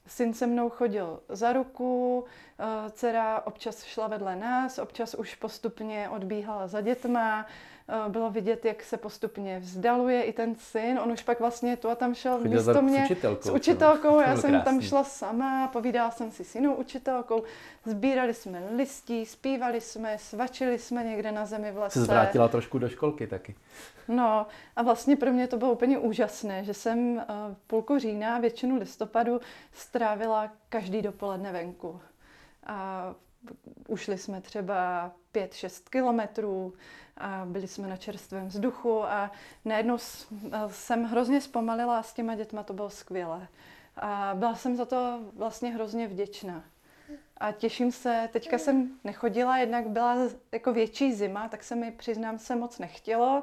Syn 0.06 0.34
se 0.34 0.46
mnou 0.46 0.70
chodil 0.70 1.20
za 1.28 1.52
ruku, 1.52 2.24
eh, 2.58 2.90
dcera 2.90 3.46
občas 3.46 3.84
šla 3.84 4.06
vedle 4.06 4.36
nás, 4.36 4.78
občas 4.78 5.14
už 5.14 5.34
postupně 5.34 6.08
odbíhala 6.08 6.66
za 6.66 6.80
dětma, 6.80 7.46
bylo 8.08 8.30
vidět, 8.30 8.64
jak 8.64 8.82
se 8.82 8.96
postupně 8.96 9.58
vzdaluje 9.58 10.22
i 10.22 10.32
ten 10.32 10.54
syn. 10.54 10.98
On 10.98 11.12
už 11.12 11.22
pak 11.22 11.40
vlastně 11.40 11.76
tu 11.76 11.90
a 11.90 11.94
tam 11.94 12.14
šel 12.14 12.38
Chodil 12.38 12.52
místo 12.52 12.82
mě 12.82 13.00
s 13.00 13.04
učitelkou. 13.04 13.48
S 13.48 13.50
učitelkou. 13.50 14.20
Já 14.20 14.36
jsem 14.36 14.50
krásný. 14.50 14.64
tam 14.64 14.80
šla 14.80 15.04
sama, 15.04 15.68
povídala 15.68 16.10
jsem 16.10 16.30
si 16.30 16.44
synu 16.44 16.74
učitelkou. 16.74 17.42
Sbírali 17.84 18.34
jsme 18.34 18.62
listí, 18.76 19.26
zpívali 19.26 19.80
jsme, 19.80 20.18
svačili 20.18 20.78
jsme 20.78 21.04
někde 21.04 21.32
na 21.32 21.46
zemi 21.46 21.72
v 21.72 21.78
lese. 21.78 21.98
Se 21.98 22.04
zvrátila 22.04 22.48
trošku 22.48 22.78
do 22.78 22.88
školky 22.88 23.26
taky. 23.26 23.54
No 24.08 24.46
a 24.76 24.82
vlastně 24.82 25.16
pro 25.16 25.32
mě 25.32 25.46
to 25.46 25.56
bylo 25.56 25.72
úplně 25.72 25.98
úžasné, 25.98 26.64
že 26.64 26.74
jsem 26.74 27.18
eh, 27.18 27.24
půlku 27.66 27.98
října, 27.98 28.38
většinu 28.38 28.78
listopadu 28.78 29.40
strávila 29.72 30.50
každý 30.68 31.02
dopoledne 31.02 31.52
venku. 31.52 32.00
A 32.66 33.14
ušli 33.88 34.18
jsme 34.18 34.40
třeba 34.40 35.12
5-6 35.34 35.82
kilometrů, 35.90 36.74
a 37.16 37.44
byli 37.44 37.68
jsme 37.68 37.88
na 37.88 37.96
čerstvém 37.96 38.46
vzduchu 38.48 39.04
a 39.04 39.30
najednou 39.64 39.98
jsem 40.68 41.04
hrozně 41.04 41.40
zpomalila 41.40 41.98
a 41.98 42.02
s 42.02 42.12
těma 42.12 42.34
dětma 42.34 42.62
to 42.62 42.72
bylo 42.72 42.90
skvělé. 42.90 43.48
A 43.96 44.32
byla 44.34 44.54
jsem 44.54 44.76
za 44.76 44.84
to 44.84 45.20
vlastně 45.32 45.70
hrozně 45.70 46.08
vděčná. 46.08 46.64
A 47.36 47.52
těším 47.52 47.92
se, 47.92 48.28
teďka 48.32 48.58
jsem 48.58 48.90
nechodila, 49.04 49.58
jednak 49.58 49.88
byla 49.88 50.16
jako 50.52 50.72
větší 50.72 51.14
zima, 51.14 51.48
tak 51.48 51.62
se 51.62 51.74
mi, 51.74 51.90
přiznám 51.90 52.38
se, 52.38 52.56
moc 52.56 52.78
nechtělo. 52.78 53.42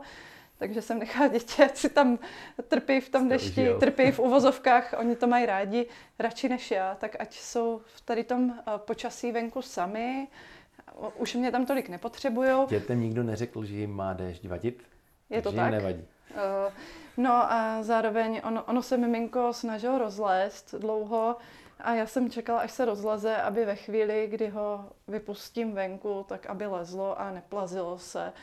Takže 0.58 0.82
jsem 0.82 1.00
nechala 1.00 1.28
děti, 1.28 1.64
ať 1.64 1.78
si 1.78 1.90
tam 1.90 2.20
trpí 2.68 3.00
v 3.00 3.10
tom 3.10 3.30
dešti, 3.30 3.68
trpí 3.80 4.12
v 4.12 4.20
uvozovkách, 4.20 4.96
oni 4.98 5.16
to 5.16 5.28
mají 5.28 5.46
rádi, 5.46 5.86
radši 6.20 6.50
než 6.50 6.72
já, 6.72 6.96
tak 6.96 7.16
ať 7.20 7.34
jsou 7.34 7.82
v 7.96 8.02
tady 8.02 8.24
tom 8.24 8.54
eh, 8.60 8.72
počasí 8.78 9.32
venku 9.32 9.62
sami, 9.62 10.28
už 11.18 11.36
mě 11.36 11.52
tam 11.52 11.66
tolik 11.66 11.90
nepotřebujou. 11.90 12.68
Dětem 12.68 13.02
nikdo 13.02 13.24
neřekl, 13.24 13.66
že 13.66 13.76
jim 13.76 13.92
má 13.92 14.14
déšť 14.14 14.46
vadit? 14.46 14.84
Je 15.30 15.42
to 15.42 15.52
tak? 15.52 15.72
nevadí. 15.72 16.06
Uh, 16.32 16.74
no 17.18 17.32
a 17.34 17.84
zároveň 17.84 18.42
ono, 18.44 18.64
ono 18.64 18.82
se 18.82 18.98
miminko 18.98 19.54
snažilo 19.54 19.98
rozlézt 19.98 20.76
dlouho 20.76 21.36
a 21.80 21.94
já 21.94 22.06
jsem 22.06 22.30
čekala, 22.30 22.60
až 22.60 22.72
se 22.72 22.86
rozleze, 22.86 23.36
aby 23.36 23.66
ve 23.66 23.76
chvíli, 23.76 24.28
kdy 24.32 24.48
ho 24.48 24.86
vypustím 25.08 25.74
venku, 25.74 26.26
tak 26.30 26.46
aby 26.46 26.66
lezlo 26.66 27.20
a 27.20 27.32
neplazilo 27.32 27.98
se, 27.98 28.34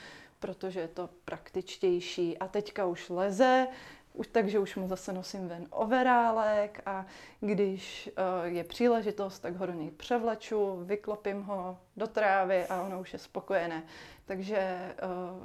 protože 0.41 0.81
je 0.81 0.89
to 0.89 1.09
praktičtější. 1.25 2.39
A 2.39 2.49
teďka 2.49 2.87
už 2.87 3.09
leze, 3.09 3.69
už, 4.13 4.27
takže 4.27 4.59
už 4.59 4.77
mu 4.77 4.89
zase 4.89 5.13
nosím 5.13 5.49
ven 5.49 5.67
overálek 5.71 6.83
a 6.87 7.07
když 7.41 8.11
uh, 8.41 8.47
je 8.47 8.65
příležitost, 8.65 9.39
tak 9.39 9.57
ho 9.57 9.67
do 9.67 9.73
něj 9.73 9.91
převleču, 9.91 10.77
vyklopím 10.85 11.43
ho 11.43 11.79
do 11.97 12.07
trávy 12.07 12.67
a 12.67 12.83
ono 12.83 13.01
už 13.01 13.13
je 13.13 13.19
spokojené. 13.19 13.83
Takže 14.25 14.93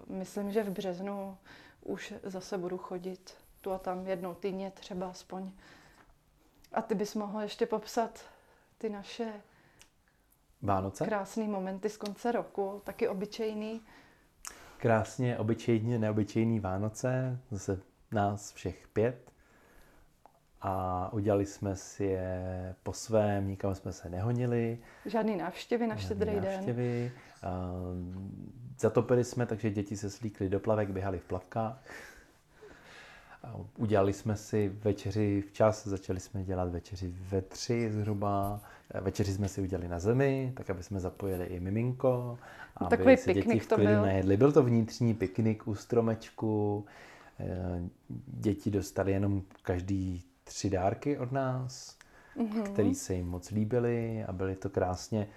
uh, 0.08 0.15
myslím, 0.17 0.51
že 0.51 0.63
v 0.63 0.69
březnu 0.69 1.38
už 1.81 2.13
zase 2.23 2.58
budu 2.58 2.77
chodit 2.77 3.34
tu 3.62 3.71
a 3.71 3.79
tam 3.79 4.08
jednou 4.08 4.34
týdně 4.34 4.71
třeba 4.71 5.10
aspoň. 5.10 5.51
A 6.73 6.81
ty 6.81 6.95
bys 6.95 7.15
mohl 7.15 7.41
ještě 7.41 7.65
popsat 7.65 8.19
ty 8.77 8.89
naše 8.89 9.34
Vánoce? 10.62 11.05
krásné 11.05 11.43
momenty 11.43 11.89
z 11.89 11.97
konce 11.97 12.31
roku, 12.31 12.81
taky 12.84 13.08
obyčejný. 13.08 13.81
Krásně, 14.85 15.37
obyčejně, 15.37 15.99
neobyčejný 15.99 16.59
Vánoce, 16.59 17.39
zase 17.51 17.79
nás 18.11 18.53
všech 18.53 18.87
pět 18.87 19.31
a 20.61 21.09
udělali 21.13 21.45
jsme 21.45 21.75
si 21.75 22.03
je 22.03 22.75
po 22.83 22.93
svém, 22.93 23.47
nikam 23.47 23.75
jsme 23.75 23.93
se 23.93 24.09
nehonili. 24.09 24.79
Žádný 25.05 25.37
návštěvy 25.37 25.87
na 25.87 25.95
štědrý 25.95 26.31
den. 26.31 26.43
návštěvy. 26.43 27.11
Zatopili 28.79 29.23
jsme, 29.23 29.45
takže 29.45 29.69
děti 29.69 29.97
se 29.97 30.09
slíkly 30.09 30.49
do 30.49 30.59
plavek, 30.59 30.89
běhali 30.89 31.19
v 31.19 31.25
plavkách. 31.25 31.83
Udělali 33.77 34.13
jsme 34.13 34.36
si 34.36 34.69
večeři 34.69 35.43
včas, 35.47 35.88
začali 35.88 36.19
jsme 36.19 36.43
dělat 36.43 36.71
večeři 36.71 37.13
ve 37.29 37.41
tři 37.41 37.91
zhruba. 37.91 38.62
Večeři 39.01 39.34
jsme 39.34 39.47
si 39.47 39.62
udělali 39.62 39.88
na 39.88 39.99
zemi, 39.99 40.53
tak 40.55 40.69
aby 40.69 40.84
jsme 40.84 40.99
zapojili 40.99 41.45
i 41.45 41.60
miminko. 41.60 42.38
Aby 42.77 42.89
Takový 42.89 43.17
piknik 43.17 43.45
děti 43.45 43.60
v 43.60 43.67
to 43.67 43.77
byl. 43.77 44.01
Najedli. 44.01 44.38
Byl 44.38 44.51
to 44.51 44.63
vnitřní 44.63 45.13
piknik 45.13 45.67
u 45.67 45.75
stromečku. 45.75 46.86
Eh, 47.39 47.81
děti 48.27 48.71
dostali 48.71 49.12
jenom 49.12 49.41
každý 49.62 50.23
tři 50.43 50.69
dárky 50.69 51.17
od 51.17 51.31
nás, 51.31 51.97
mm-hmm. 52.38 52.63
který 52.63 52.95
se 52.95 53.13
jim 53.13 53.27
moc 53.27 53.51
líbily 53.51 54.23
a 54.23 54.31
byly 54.31 54.55
to 54.55 54.69
krásně 54.69 55.27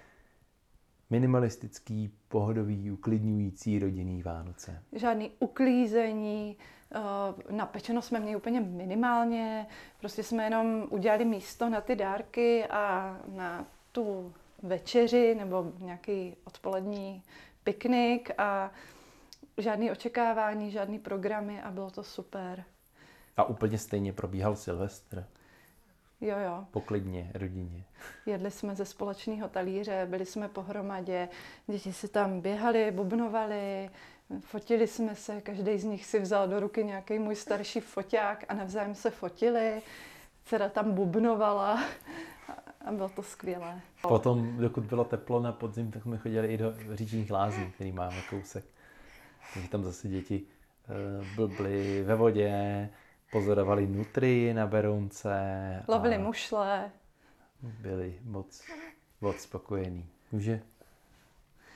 minimalistický, 1.09 2.11
pohodový, 2.27 2.91
uklidňující 2.91 3.79
rodinný 3.79 4.23
Vánoce. 4.23 4.83
Žádný 4.91 5.31
uklízení, 5.39 6.57
eh, 6.91 7.53
napečeno 7.53 8.01
jsme 8.01 8.19
měli 8.19 8.35
úplně 8.35 8.61
minimálně, 8.61 9.67
prostě 9.99 10.23
jsme 10.23 10.43
jenom 10.43 10.87
udělali 10.89 11.25
místo 11.25 11.69
na 11.69 11.81
ty 11.81 11.95
dárky 11.95 12.65
a 12.65 13.17
na 13.27 13.65
tu 13.91 14.33
večeři 14.63 15.35
nebo 15.35 15.71
nějaký 15.79 16.35
odpolední 16.43 17.23
piknik 17.63 18.31
a 18.37 18.71
žádný 19.57 19.91
očekávání, 19.91 20.71
žádný 20.71 20.99
programy 20.99 21.61
a 21.61 21.71
bylo 21.71 21.91
to 21.91 22.03
super. 22.03 22.63
A 23.37 23.43
úplně 23.43 23.77
stejně 23.77 24.13
probíhal 24.13 24.55
Silvestr. 24.55 25.25
Jo, 26.21 26.35
jo. 26.45 26.65
Poklidně, 26.71 27.31
rodině. 27.33 27.83
Jedli 28.25 28.51
jsme 28.51 28.75
ze 28.75 28.85
společného 28.85 29.49
talíře, 29.49 30.07
byli 30.09 30.25
jsme 30.25 30.47
pohromadě, 30.47 31.29
děti 31.67 31.93
si 31.93 32.07
tam 32.07 32.41
běhali, 32.41 32.91
bubnovali, 32.91 33.89
fotili 34.39 34.87
jsme 34.87 35.15
se, 35.15 35.41
každý 35.41 35.77
z 35.77 35.83
nich 35.83 36.05
si 36.05 36.19
vzal 36.19 36.47
do 36.47 36.59
ruky 36.59 36.83
nějaký 36.83 37.19
můj 37.19 37.35
starší 37.35 37.79
foťák 37.79 38.45
a 38.49 38.53
navzájem 38.53 38.95
se 38.95 39.09
fotili. 39.09 39.81
Dcera 40.45 40.69
tam 40.69 40.91
bubnovala 40.93 41.83
a 42.85 42.91
bylo 42.91 43.09
to 43.09 43.23
skvělé. 43.23 43.81
Potom, 44.01 44.57
dokud 44.57 44.83
bylo 44.83 45.03
teplo 45.03 45.39
na 45.39 45.51
podzim, 45.51 45.91
tak 45.91 46.03
jsme 46.03 46.17
chodili 46.17 46.47
i 46.47 46.57
do 46.57 46.73
říčních 46.93 47.31
lázní, 47.31 47.71
který 47.71 47.91
máme 47.91 48.21
kousek. 48.29 48.65
Takže 49.53 49.69
tam 49.69 49.83
zase 49.83 50.07
děti 50.07 50.41
uh, 50.41 51.25
blbly 51.35 52.03
ve 52.03 52.15
vodě, 52.15 52.89
pozorovali 53.31 53.87
nutry 53.87 54.53
na 54.53 54.67
Berounce. 54.67 55.83
Lovili 55.87 56.17
mušle. 56.17 56.91
Byli 57.61 58.19
moc, 58.23 58.61
moc 59.21 59.39
spokojení. 59.39 60.09
Takže 60.31 60.61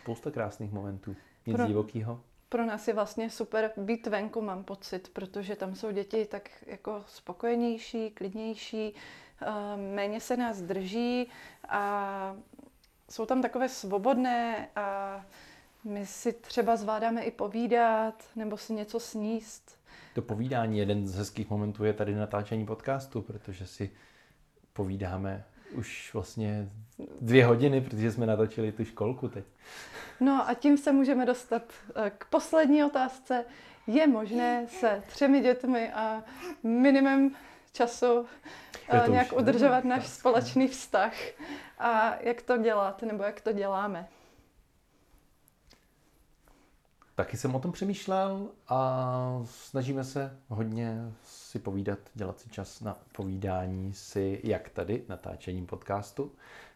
spousta 0.01 0.31
krásných 0.31 0.71
momentů. 0.71 1.15
Nic 1.45 1.55
pro, 1.55 1.67
divokýho. 1.67 2.21
Pro 2.49 2.65
nás 2.65 2.87
je 2.87 2.93
vlastně 2.93 3.29
super 3.29 3.71
být 3.77 4.07
venku, 4.07 4.41
mám 4.41 4.63
pocit, 4.63 5.09
protože 5.13 5.55
tam 5.55 5.75
jsou 5.75 5.91
děti 5.91 6.25
tak 6.25 6.49
jako 6.65 7.03
spokojenější, 7.07 8.09
klidnější, 8.09 8.93
uh, 8.93 9.81
méně 9.95 10.19
se 10.19 10.37
nás 10.37 10.61
drží 10.61 11.29
a 11.69 12.35
jsou 13.09 13.25
tam 13.25 13.41
takové 13.41 13.69
svobodné 13.69 14.69
a 14.75 15.21
my 15.83 16.05
si 16.05 16.33
třeba 16.33 16.75
zvládáme 16.75 17.23
i 17.23 17.31
povídat 17.31 18.23
nebo 18.35 18.57
si 18.57 18.73
něco 18.73 18.99
sníst. 18.99 19.82
To 20.13 20.21
povídání, 20.21 20.77
jeden 20.77 21.07
z 21.07 21.15
hezkých 21.15 21.49
momentů 21.49 21.83
je 21.83 21.93
tady 21.93 22.15
natáčení 22.15 22.65
podcastu, 22.65 23.21
protože 23.21 23.67
si 23.67 23.91
povídáme 24.73 25.43
už 25.75 26.09
vlastně 26.13 26.69
dvě 27.21 27.45
hodiny, 27.45 27.81
protože 27.81 28.11
jsme 28.11 28.25
natočili 28.25 28.71
tu 28.71 28.85
školku 28.85 29.27
teď. 29.27 29.45
No 30.19 30.49
a 30.49 30.53
tím 30.53 30.77
se 30.77 30.91
můžeme 30.91 31.25
dostat 31.25 31.61
eh, 31.95 32.11
k 32.17 32.25
poslední 32.25 32.83
otázce. 32.83 33.45
Je 33.87 34.07
možné 34.07 34.67
se 34.67 35.03
třemi 35.07 35.41
dětmi 35.41 35.93
a 35.93 36.23
minimem 36.63 37.35
času 37.73 38.19
uh, 38.19 39.09
nějak 39.09 39.33
udržovat 39.33 39.83
náš 39.83 40.07
společný 40.07 40.67
vztah 40.67 41.13
a 41.79 42.15
jak 42.21 42.41
to 42.41 42.57
dělat, 42.57 43.01
nebo 43.01 43.23
jak 43.23 43.41
to 43.41 43.51
děláme? 43.51 44.07
Taky 47.15 47.37
jsem 47.37 47.55
o 47.55 47.59
tom 47.59 47.71
přemýšlel 47.71 48.47
a 48.67 49.41
snažíme 49.45 50.03
se 50.03 50.39
hodně 50.47 51.11
si 51.23 51.59
povídat, 51.59 51.99
dělat 52.13 52.39
si 52.39 52.49
čas 52.49 52.81
na 52.81 52.97
povídání 53.15 53.93
si, 53.93 54.41
jak 54.43 54.69
tady, 54.69 55.03
natáčením 55.09 55.65
podcastu, 55.65 56.31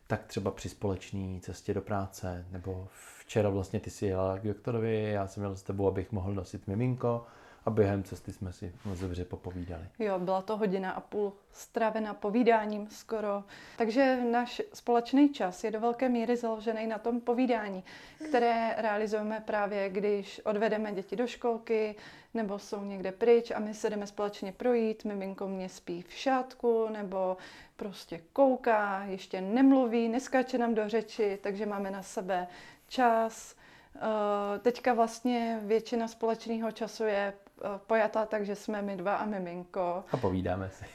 tak 0.08 0.24
třeba 0.24 0.52
při 0.52 0.70
společné 0.70 1.40
cestě 1.40 1.74
do 1.74 1.82
práce, 1.82 2.46
nebo 2.52 2.88
včera 3.20 3.50
vlastně 3.50 3.80
ty 3.80 3.90
si 3.90 4.06
jela 4.06 4.38
k 4.38 4.44
doktorovi, 4.44 5.04
já 5.04 5.28
jsem 5.28 5.44
jel 5.44 5.56
s 5.56 5.64
tebou, 5.64 5.88
abych 5.88 6.12
mohl 6.12 6.34
nosit 6.34 6.68
miminko, 6.68 7.26
a 7.68 7.70
během 7.70 8.04
cesty 8.04 8.34
jsme 8.34 8.54
si 8.54 8.74
moc 8.86 9.00
dobře 9.00 9.26
popovídali. 9.26 9.84
Jo, 10.00 10.20
byla 10.20 10.42
to 10.42 10.58
hodina 10.58 10.92
a 10.92 11.02
půl 11.02 11.34
stravena 11.52 12.14
povídáním 12.14 12.88
skoro. 12.88 13.44
Takže 13.78 14.20
náš 14.32 14.62
společný 14.74 15.30
čas 15.30 15.64
je 15.64 15.72
do 15.72 15.80
velké 15.80 16.10
míry 16.10 16.36
založený 16.38 16.88
na 16.88 16.98
tom 16.98 17.22
povídání, 17.22 17.84
které 18.28 18.76
realizujeme 18.78 19.44
právě, 19.46 19.90
když 19.90 20.42
odvedeme 20.44 20.92
děti 20.92 21.16
do 21.16 21.28
školky 21.28 21.96
nebo 22.34 22.60
jsou 22.60 22.84
někde 22.84 23.12
pryč 23.12 23.52
a 23.52 23.60
my 23.60 23.74
se 23.74 23.90
jdeme 23.90 24.08
společně 24.08 24.52
projít, 24.52 25.06
miminko 25.06 25.48
mě 25.48 25.70
spí 25.70 26.02
v 26.02 26.14
šátku 26.14 26.88
nebo 26.90 27.38
prostě 27.76 28.22
kouká, 28.34 29.04
ještě 29.04 29.42
nemluví, 29.42 30.10
neskáče 30.10 30.58
nám 30.58 30.76
do 30.76 30.90
řeči, 30.90 31.40
takže 31.44 31.66
máme 31.66 31.92
na 31.92 32.04
sebe 32.04 32.48
čas. 32.88 33.56
Eh, 33.96 34.60
teďka 34.60 34.94
vlastně 34.94 35.60
většina 35.64 36.08
společného 36.08 36.72
času 36.72 37.04
je 37.04 37.34
Eh, 37.62 37.80
pojatá 37.88 38.26
tak, 38.26 38.46
že 38.46 38.56
jsme 38.56 38.82
my 38.82 38.98
dva 38.98 39.16
a 39.16 39.26
miminko. 39.26 40.04
A 40.12 40.18
povídáme 40.18 40.70
si. 40.70 40.86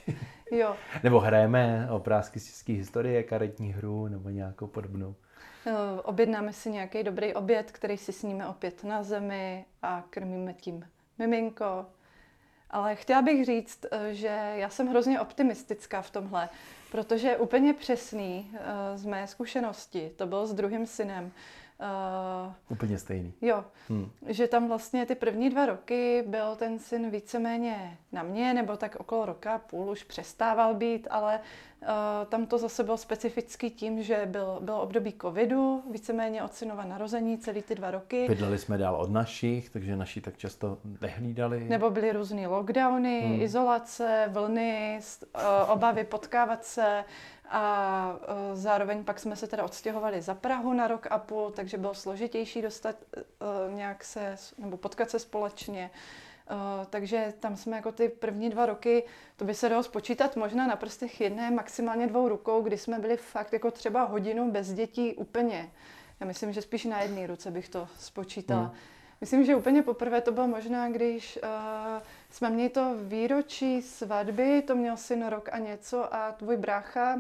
Jo. 0.51 0.77
nebo 1.03 1.21
hrajeme 1.21 1.89
obrázky 1.91 2.41
z 2.41 2.47
české 2.47 2.73
historie, 2.73 3.23
karetní 3.23 3.73
hru 3.73 4.09
nebo 4.09 4.29
nějakou 4.29 4.67
podobnou. 4.67 5.15
Eh, 5.67 5.73
objednáme 6.03 6.53
si 6.53 6.71
nějaký 6.71 7.03
dobrý 7.03 7.35
oběd, 7.35 7.73
který 7.73 7.97
si 7.97 8.13
sníme 8.13 8.49
opět 8.49 8.85
na 8.85 9.03
zemi 9.03 9.65
a 9.83 10.05
krmíme 10.11 10.55
tím 10.55 10.89
miminko. 11.19 11.87
Ale 12.71 12.95
chtěla 12.95 13.23
bych 13.23 13.45
říct, 13.45 13.87
eh, 13.91 14.15
že 14.15 14.53
já 14.55 14.69
jsem 14.69 14.89
hrozně 14.89 15.21
optimistická 15.21 16.03
v 16.03 16.11
tomhle, 16.11 16.49
protože 16.91 17.29
je 17.29 17.37
úplně 17.37 17.75
přesný 17.75 18.51
z 18.95 19.05
mé 19.05 19.27
zkušenosti, 19.27 20.13
to 20.17 20.27
bylo 20.27 20.47
s 20.47 20.55
druhým 20.55 20.87
synem, 20.87 21.33
Uh, 21.81 22.53
Úplně 22.69 22.99
stejný. 22.99 23.35
Jo, 23.41 23.65
hmm. 23.89 24.11
že 24.27 24.49
tam 24.49 24.69
vlastně 24.69 25.07
ty 25.07 25.15
první 25.15 25.51
dva 25.51 25.67
roky 25.67 26.25
byl 26.27 26.57
ten 26.57 26.79
syn 26.79 27.11
víceméně 27.11 27.99
na 28.13 28.23
mě, 28.23 28.55
nebo 28.55 28.77
tak 28.77 28.97
okolo 28.97 29.27
roka 29.27 29.59
půl 29.59 29.91
už 29.91 30.05
přestával 30.05 30.75
být, 30.75 31.09
ale 31.11 31.39
uh, 31.39 31.72
tam 32.29 32.47
to 32.47 32.59
zase 32.59 32.85
bylo 32.85 32.97
specifický 32.97 33.71
tím, 33.71 34.03
že 34.03 34.23
byl, 34.27 34.59
bylo 34.61 34.83
období 34.83 35.15
covidu, 35.23 35.83
víceméně 35.91 36.43
od 36.43 36.55
synova 36.55 36.85
narození 36.85 37.39
celý 37.39 37.63
ty 37.63 37.75
dva 37.75 37.91
roky. 37.91 38.29
Bydleli 38.29 38.59
jsme 38.59 38.79
dál 38.79 38.97
od 38.97 39.11
našich, 39.11 39.71
takže 39.71 39.97
naši 39.97 40.21
tak 40.21 40.37
často 40.37 40.79
nehlídali. 41.01 41.65
Nebo 41.69 41.91
byly 41.91 42.13
různé 42.13 42.47
lockdowny, 42.47 43.21
hmm. 43.21 43.43
izolace, 43.43 44.29
vlny, 44.33 45.01
uh, 45.35 45.41
obavy 45.71 46.05
potkávat 46.05 46.65
se, 46.65 47.05
a 47.51 48.17
uh, 48.21 48.57
zároveň 48.57 49.05
pak 49.05 49.21
jsme 49.21 49.37
se 49.37 49.47
teda 49.47 49.65
odstěhovali 49.65 50.23
za 50.23 50.35
Prahu 50.35 50.73
na 50.73 50.89
rok 50.89 51.07
a 51.11 51.19
půl, 51.19 51.51
takže 51.51 51.79
bylo 51.79 51.95
složitější 51.95 52.63
dostat 52.63 52.97
nějak 53.75 54.05
se, 54.05 54.37
nebo 54.59 54.77
potkat 54.77 55.11
se 55.11 55.19
společně. 55.19 55.91
Uh, 56.51 56.87
takže 56.91 57.35
tam 57.41 57.57
jsme 57.57 57.77
jako 57.77 57.93
ty 57.93 58.09
první 58.09 58.51
dva 58.51 58.67
roky, 58.67 59.05
to 59.37 59.45
by 59.45 59.55
se 59.55 59.69
dalo 59.69 59.83
spočítat 59.83 60.37
možná 60.37 60.67
na 60.67 60.77
prstech 60.77 61.21
jedné, 61.21 61.51
maximálně 61.51 62.07
dvou 62.07 62.29
rukou, 62.29 62.63
kdy 62.63 62.79
jsme 62.79 62.99
byli 62.99 63.17
fakt 63.17 63.53
jako 63.53 63.71
třeba 63.71 64.05
hodinu 64.05 64.51
bez 64.51 64.73
dětí 64.73 65.15
úplně. 65.15 65.71
Já 66.21 66.27
myslím, 66.27 66.53
že 66.53 66.63
spíš 66.63 66.85
na 66.85 67.01
jedné 67.01 67.27
ruce 67.27 67.51
bych 67.51 67.69
to 67.69 67.89
spočítala. 67.99 68.63
Hmm. 68.63 68.73
Myslím, 69.21 69.45
že 69.45 69.57
úplně 69.57 69.83
poprvé 69.83 70.21
to 70.21 70.33
bylo 70.33 70.49
možná, 70.49 70.89
když 70.89 71.39
uh, 71.43 71.49
jsme 72.31 72.51
měli 72.51 72.69
to 72.69 72.97
výročí 73.03 73.83
svatby, 73.83 74.63
to 74.63 74.75
měl 74.75 74.97
syn 74.97 75.27
rok 75.27 75.49
a 75.53 75.59
něco 75.59 76.15
a 76.15 76.33
tvůj 76.33 76.57
brácha 76.57 77.19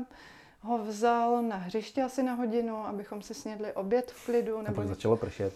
ho 0.60 0.78
vzal 0.78 1.42
na 1.42 1.56
hřiště 1.56 2.02
asi 2.02 2.22
na 2.22 2.34
hodinu, 2.34 2.76
abychom 2.76 3.22
si 3.22 3.34
snědli 3.34 3.72
oběd 3.72 4.10
v 4.10 4.26
klidu. 4.26 4.62
Nebo... 4.62 4.68
A 4.68 4.74
pak 4.74 4.86
začalo 4.86 5.16
pršet 5.16 5.52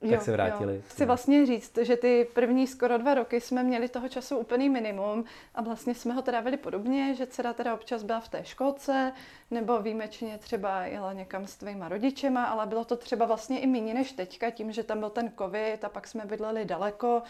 tak 0.00 0.10
jo, 0.10 0.20
se 0.20 0.32
vrátili. 0.32 0.76
Jo. 0.76 0.82
Chci 0.86 1.04
vlastně 1.04 1.46
říct, 1.46 1.78
že 1.82 1.96
ty 1.96 2.28
první 2.34 2.66
skoro 2.66 2.98
dva 2.98 3.14
roky 3.14 3.40
jsme 3.40 3.62
měli 3.62 3.88
toho 3.88 4.08
času 4.08 4.38
úplný 4.38 4.68
minimum 4.68 5.24
a 5.54 5.62
vlastně 5.62 5.94
jsme 5.94 6.14
ho 6.14 6.22
trávili 6.22 6.56
podobně, 6.56 7.14
že 7.14 7.26
dcera 7.26 7.52
teda 7.52 7.74
občas 7.74 8.02
byla 8.02 8.20
v 8.20 8.28
té 8.28 8.44
školce 8.44 9.12
nebo 9.50 9.82
výjimečně 9.82 10.38
třeba 10.38 10.84
jela 10.84 11.12
někam 11.12 11.46
s 11.46 11.56
tvýma 11.56 11.88
rodičema, 11.88 12.44
ale 12.44 12.66
bylo 12.66 12.84
to 12.84 12.96
třeba 12.96 13.26
vlastně 13.26 13.60
i 13.60 13.66
méně 13.66 13.94
než 13.94 14.12
teďka, 14.12 14.50
tím, 14.50 14.72
že 14.72 14.82
tam 14.82 14.98
byl 14.98 15.10
ten 15.10 15.32
covid 15.38 15.84
a 15.84 15.88
pak 15.88 16.06
jsme 16.06 16.24
bydleli 16.24 16.64
daleko. 16.64 17.22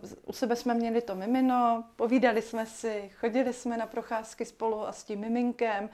Uh, 0.00 0.10
u 0.26 0.32
sebe 0.32 0.56
jsme 0.56 0.74
měli 0.74 1.00
to 1.00 1.14
mimino, 1.14 1.84
povídali 1.96 2.42
jsme 2.42 2.66
si, 2.66 3.10
chodili 3.20 3.52
jsme 3.52 3.76
na 3.76 3.86
procházky 3.86 4.44
spolu 4.44 4.88
a 4.88 4.92
s 4.92 5.04
tím 5.04 5.20
miminkem. 5.20 5.90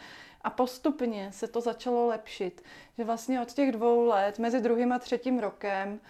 A 0.48 0.50
postupně 0.50 1.32
se 1.32 1.48
to 1.48 1.60
začalo 1.60 2.06
lepšit, 2.06 2.62
že 2.98 3.04
vlastně 3.04 3.40
od 3.40 3.52
těch 3.52 3.72
dvou 3.72 4.04
let, 4.04 4.38
mezi 4.38 4.60
druhým 4.60 4.92
a 4.92 4.98
třetím 4.98 5.38
rokem, 5.38 6.00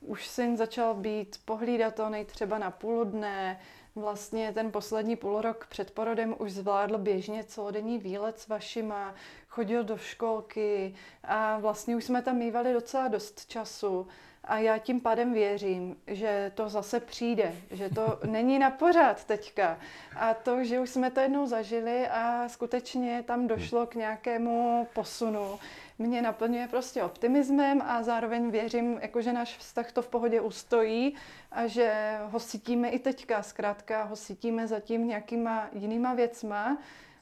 už 0.00 0.28
syn 0.28 0.56
začal 0.56 0.94
být 0.94 1.36
pohlídatelný 1.44 2.24
třeba 2.24 2.58
na 2.58 2.70
půl 2.70 3.04
dne, 3.04 3.60
vlastně 3.94 4.52
ten 4.52 4.72
poslední 4.72 5.16
půl 5.16 5.40
rok 5.40 5.66
před 5.68 5.90
porodem 5.90 6.34
už 6.38 6.52
zvládl 6.52 6.98
běžně 6.98 7.44
celodenní 7.44 7.98
výlet 7.98 8.38
s 8.40 8.48
vašima, 8.48 9.14
chodil 9.48 9.84
do 9.84 9.96
školky 9.96 10.94
a 11.24 11.58
vlastně 11.58 11.96
už 11.96 12.04
jsme 12.04 12.22
tam 12.22 12.36
mývali 12.36 12.72
docela 12.72 13.08
dost 13.08 13.46
času. 13.46 14.06
A 14.48 14.58
já 14.58 14.78
tím 14.78 15.00
pádem 15.00 15.32
věřím, 15.32 15.96
že 16.06 16.52
to 16.54 16.68
zase 16.68 17.00
přijde, 17.00 17.54
že 17.70 17.88
to 17.88 18.18
není 18.26 18.58
na 18.58 18.70
pořád 18.70 19.24
teďka. 19.24 19.78
A 20.16 20.34
to, 20.34 20.64
že 20.64 20.80
už 20.80 20.90
jsme 20.90 21.10
to 21.10 21.20
jednou 21.20 21.46
zažili 21.46 22.08
a 22.08 22.48
skutečně 22.48 23.24
tam 23.26 23.46
došlo 23.46 23.86
k 23.86 23.94
nějakému 23.94 24.86
posunu, 24.94 25.58
mě 25.98 26.22
naplňuje 26.22 26.68
prostě 26.68 27.02
optimismem 27.02 27.82
a 27.82 28.02
zároveň 28.02 28.50
věřím, 28.50 28.98
jako 29.02 29.22
že 29.22 29.32
náš 29.32 29.56
vztah 29.56 29.92
to 29.92 30.02
v 30.02 30.08
pohodě 30.08 30.40
ustojí 30.40 31.14
a 31.52 31.66
že 31.66 32.18
ho 32.24 32.40
cítíme 32.40 32.88
i 32.88 32.98
teďka. 32.98 33.42
Zkrátka 33.42 34.02
ho 34.02 34.16
cítíme 34.16 34.66
zatím 34.66 35.08
nějakýma 35.08 35.68
jinýma 35.72 36.14
věcma, 36.14 36.78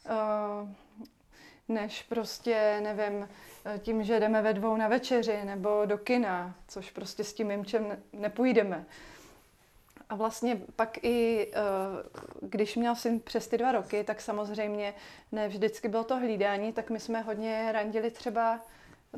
eh, 0.07 0.86
než 1.69 2.03
prostě, 2.03 2.81
nevím, 2.83 3.29
tím, 3.79 4.03
že 4.03 4.21
jdeme 4.21 4.43
ve 4.43 4.53
dvou 4.55 4.77
na 4.77 4.89
večeři 4.89 5.45
nebo 5.45 5.83
do 5.85 5.99
kina, 5.99 6.55
což 6.69 6.91
prostě 6.91 7.25
s 7.25 7.35
tím 7.35 7.47
mimčem 7.47 8.03
nepůjdeme. 8.13 8.87
A 10.09 10.15
vlastně 10.15 10.61
pak 10.77 11.05
i, 11.05 11.49
eh, 11.53 11.59
když 12.41 12.77
měl 12.77 12.95
syn 12.95 13.21
přes 13.21 13.49
ty 13.49 13.59
dva 13.59 13.73
roky, 13.73 14.05
tak 14.05 14.21
samozřejmě 14.21 14.95
ne 15.33 15.49
vždycky 15.49 15.89
bylo 15.89 16.05
to 16.05 16.17
hlídání, 16.17 16.73
tak 16.73 16.91
my 16.91 17.01
jsme 17.01 17.21
hodně 17.21 17.73
randili 17.73 18.11
třeba 18.11 18.61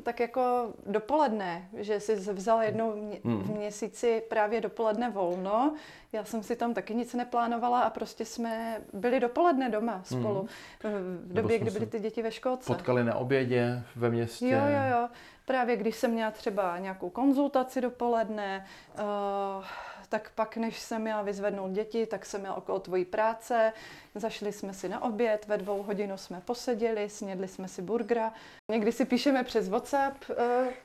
tak 0.03 0.19
jako 0.19 0.73
dopoledne, 0.85 1.69
že 1.77 1.99
si 1.99 2.15
vzal 2.15 2.61
jednou 2.61 2.91
v 3.23 3.25
hmm. 3.25 3.57
měsíci 3.57 4.23
právě 4.29 4.61
dopoledne 4.61 5.09
volno. 5.09 5.73
Já 6.11 6.23
jsem 6.23 6.43
si 6.43 6.55
tam 6.55 6.73
taky 6.73 6.95
nic 6.95 7.13
neplánovala 7.13 7.81
a 7.81 7.89
prostě 7.89 8.25
jsme 8.25 8.81
byli 8.93 9.19
dopoledne 9.19 9.69
doma 9.69 10.01
spolu. 10.03 10.47
Hmm. 10.83 11.19
V 11.23 11.33
době, 11.33 11.59
kdy 11.59 11.71
byly 11.71 11.85
ty 11.85 11.99
děti 11.99 12.21
ve 12.21 12.31
školce. 12.31 12.73
Potkali 12.73 13.03
na 13.03 13.15
obědě 13.15 13.83
ve 13.95 14.09
městě. 14.09 14.49
Jo, 14.49 14.59
jo, 14.59 14.99
jo. 14.99 15.07
Právě 15.49 15.77
když 15.77 15.95
jsem 15.95 16.11
měla 16.11 16.31
třeba 16.31 16.77
nějakou 16.79 17.09
konzultaci 17.09 17.81
dopoledne, 17.81 18.65
uh, 18.99 19.65
tak 20.09 20.31
pak, 20.35 20.57
než 20.57 20.79
jsem 20.79 21.01
měla 21.01 21.21
vyzvednout 21.21 21.71
děti, 21.71 22.05
tak 22.05 22.25
jsem 22.25 22.41
měla 22.41 22.55
okolo 22.55 22.79
tvojí 22.79 23.05
práce, 23.05 23.73
zašli 24.15 24.51
jsme 24.51 24.73
si 24.73 24.89
na 24.89 25.03
oběd, 25.03 25.45
ve 25.47 25.57
dvou 25.57 25.83
hodinu 25.83 26.17
jsme 26.17 26.41
poseděli, 26.45 27.09
snědli 27.09 27.47
jsme 27.47 27.67
si 27.67 27.81
burgera. 27.81 28.33
Někdy 28.71 28.91
si 28.91 29.05
píšeme 29.05 29.43
přes 29.43 29.69
WhatsApp 29.69 30.15
uh, 30.29 30.35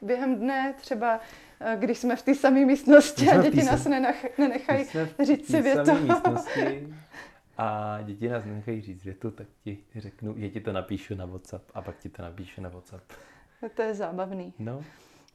během 0.02 0.36
dne, 0.36 0.74
třeba 0.80 1.20
uh, 1.60 1.80
když 1.80 1.98
jsme 1.98 2.16
v 2.16 2.22
té 2.22 2.34
samé 2.34 2.64
místnosti 2.64 3.30
a 3.30 3.42
děti 3.42 3.62
nás 3.62 3.84
nenech, 3.84 4.38
nenechají 4.38 4.86
říct 5.24 5.46
si 5.46 5.62
větu. 5.62 5.90
a 7.58 7.98
děti 8.02 8.28
nás 8.28 8.44
nenechají 8.44 8.80
říct 8.80 9.04
větu, 9.04 9.30
tak 9.30 9.46
ti 9.64 9.78
řeknu, 9.96 10.34
že 10.38 10.48
ti 10.50 10.60
to 10.60 10.72
napíšu 10.72 11.14
na 11.14 11.26
WhatsApp 11.26 11.70
a 11.74 11.82
pak 11.82 11.98
ti 11.98 12.08
to 12.08 12.22
napíšu 12.22 12.60
na 12.60 12.68
WhatsApp. 12.68 13.02
To 13.74 13.82
je 13.82 13.94
zábavný. 13.94 14.54
No. 14.58 14.84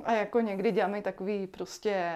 A 0.03 0.11
jako 0.11 0.39
někdy 0.39 0.71
děláme 0.71 1.01
takové 1.01 1.47
prostě 1.47 2.15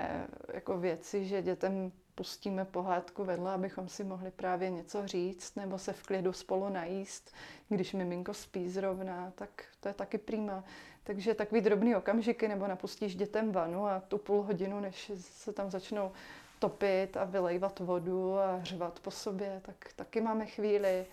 jako 0.54 0.78
věci, 0.78 1.26
že 1.26 1.42
dětem 1.42 1.92
pustíme 2.16 2.66
pohádku 2.66 3.24
vedle, 3.24 3.52
abychom 3.52 3.90
si 3.90 4.04
mohli 4.04 4.32
právě 4.32 4.70
něco 4.70 5.08
říct 5.08 5.56
nebo 5.56 5.78
se 5.78 5.94
v 5.94 6.04
klidu 6.04 6.34
spolu 6.34 6.70
najíst. 6.70 7.34
Když 7.70 7.94
miminko 7.94 8.34
spí 8.34 8.70
zrovna, 8.70 9.32
tak 9.36 9.64
to 9.80 9.88
je 9.88 9.94
taky 9.94 10.18
prýma. 10.18 10.64
Takže 11.04 11.34
takový 11.34 11.62
drobný 11.62 11.96
okamžiky, 11.96 12.48
nebo 12.48 12.68
napustíš 12.68 13.16
dětem 13.16 13.52
vanu 13.52 13.88
a 13.88 14.00
tu 14.00 14.18
půl 14.18 14.42
hodinu, 14.42 14.80
než 14.80 15.12
se 15.16 15.54
tam 15.54 15.72
začnou 15.72 16.12
topit 16.60 17.18
a 17.18 17.24
vylejvat 17.24 17.80
vodu 17.80 18.40
a 18.40 18.64
řvat 18.64 19.00
po 19.00 19.12
sobě, 19.12 19.62
tak 19.66 19.76
taky 19.96 20.22
máme 20.22 20.46
chvíli. 20.46 21.06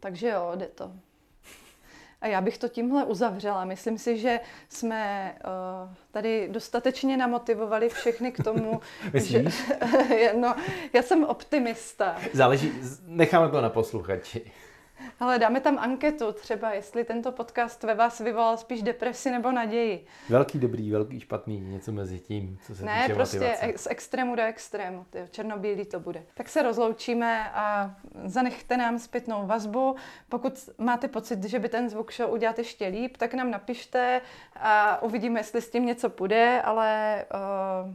Takže 0.00 0.28
jo, 0.28 0.52
jde 0.54 0.66
to. 0.66 0.92
A 2.20 2.26
já 2.26 2.40
bych 2.40 2.58
to 2.58 2.68
tímhle 2.68 3.04
uzavřela. 3.04 3.64
Myslím 3.64 3.98
si, 3.98 4.18
že 4.18 4.40
jsme 4.68 5.34
uh, 5.44 5.94
tady 6.10 6.48
dostatečně 6.50 7.16
namotivovali 7.16 7.88
všechny 7.88 8.32
k 8.32 8.44
tomu, 8.44 8.80
že... 9.14 9.44
no, 10.40 10.54
já 10.92 11.02
jsem 11.02 11.24
optimista. 11.24 12.16
Záleží, 12.32 12.72
necháme 13.06 13.50
to 13.50 13.60
na 13.60 13.70
posluchači. 13.70 14.52
Ale 15.20 15.38
dáme 15.38 15.60
tam 15.60 15.78
anketu 15.78 16.32
třeba, 16.32 16.72
jestli 16.72 17.04
tento 17.04 17.32
podcast 17.32 17.82
ve 17.82 17.94
vás 17.94 18.20
vyvolal 18.20 18.56
spíš 18.56 18.82
depresi 18.82 19.30
nebo 19.30 19.52
naději. 19.52 20.06
Velký 20.28 20.58
dobrý, 20.58 20.90
velký 20.90 21.20
špatný, 21.20 21.60
něco 21.60 21.92
mezi 21.92 22.18
tím, 22.18 22.58
co 22.66 22.74
se 22.74 22.84
ne, 22.84 23.02
týče 23.02 23.14
prostě 23.14 23.38
motivace. 23.38 23.78
z 23.78 23.86
extrému 23.90 24.36
do 24.36 24.42
extrému, 24.42 25.06
černobílý 25.30 25.84
to 25.84 26.00
bude. 26.00 26.22
Tak 26.34 26.48
se 26.48 26.62
rozloučíme 26.62 27.50
a 27.50 27.94
zanechte 28.24 28.76
nám 28.76 28.98
zpětnou 28.98 29.46
vazbu. 29.46 29.96
Pokud 30.28 30.68
máte 30.78 31.08
pocit, 31.08 31.44
že 31.44 31.58
by 31.58 31.68
ten 31.68 31.90
zvuk 31.90 32.10
šel 32.10 32.30
udělat 32.30 32.58
ještě 32.58 32.86
líp, 32.86 33.16
tak 33.16 33.34
nám 33.34 33.50
napište 33.50 34.20
a 34.56 35.02
uvidíme, 35.02 35.40
jestli 35.40 35.62
s 35.62 35.70
tím 35.70 35.86
něco 35.86 36.10
půjde, 36.10 36.62
ale 36.62 37.24
uh, 37.84 37.94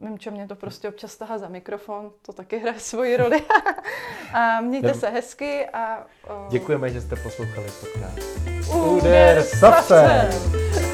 Mimčo 0.00 0.30
mě 0.30 0.48
to 0.48 0.54
prostě 0.54 0.88
občas 0.88 1.16
tahá 1.16 1.38
za 1.38 1.48
mikrofon, 1.48 2.12
to 2.22 2.32
taky 2.32 2.58
hraje 2.58 2.80
svoji 2.80 3.16
roli. 3.16 3.42
a 4.34 4.60
mějte 4.60 4.94
se 4.94 5.08
hezky 5.08 5.66
a... 5.72 6.06
Uh... 6.30 6.48
Děkujeme, 6.50 6.90
že 6.90 7.00
jste 7.00 7.16
poslouchali 7.16 7.66
podcast. 7.80 8.74
Uder 8.74 9.42
Sase! 9.42 10.93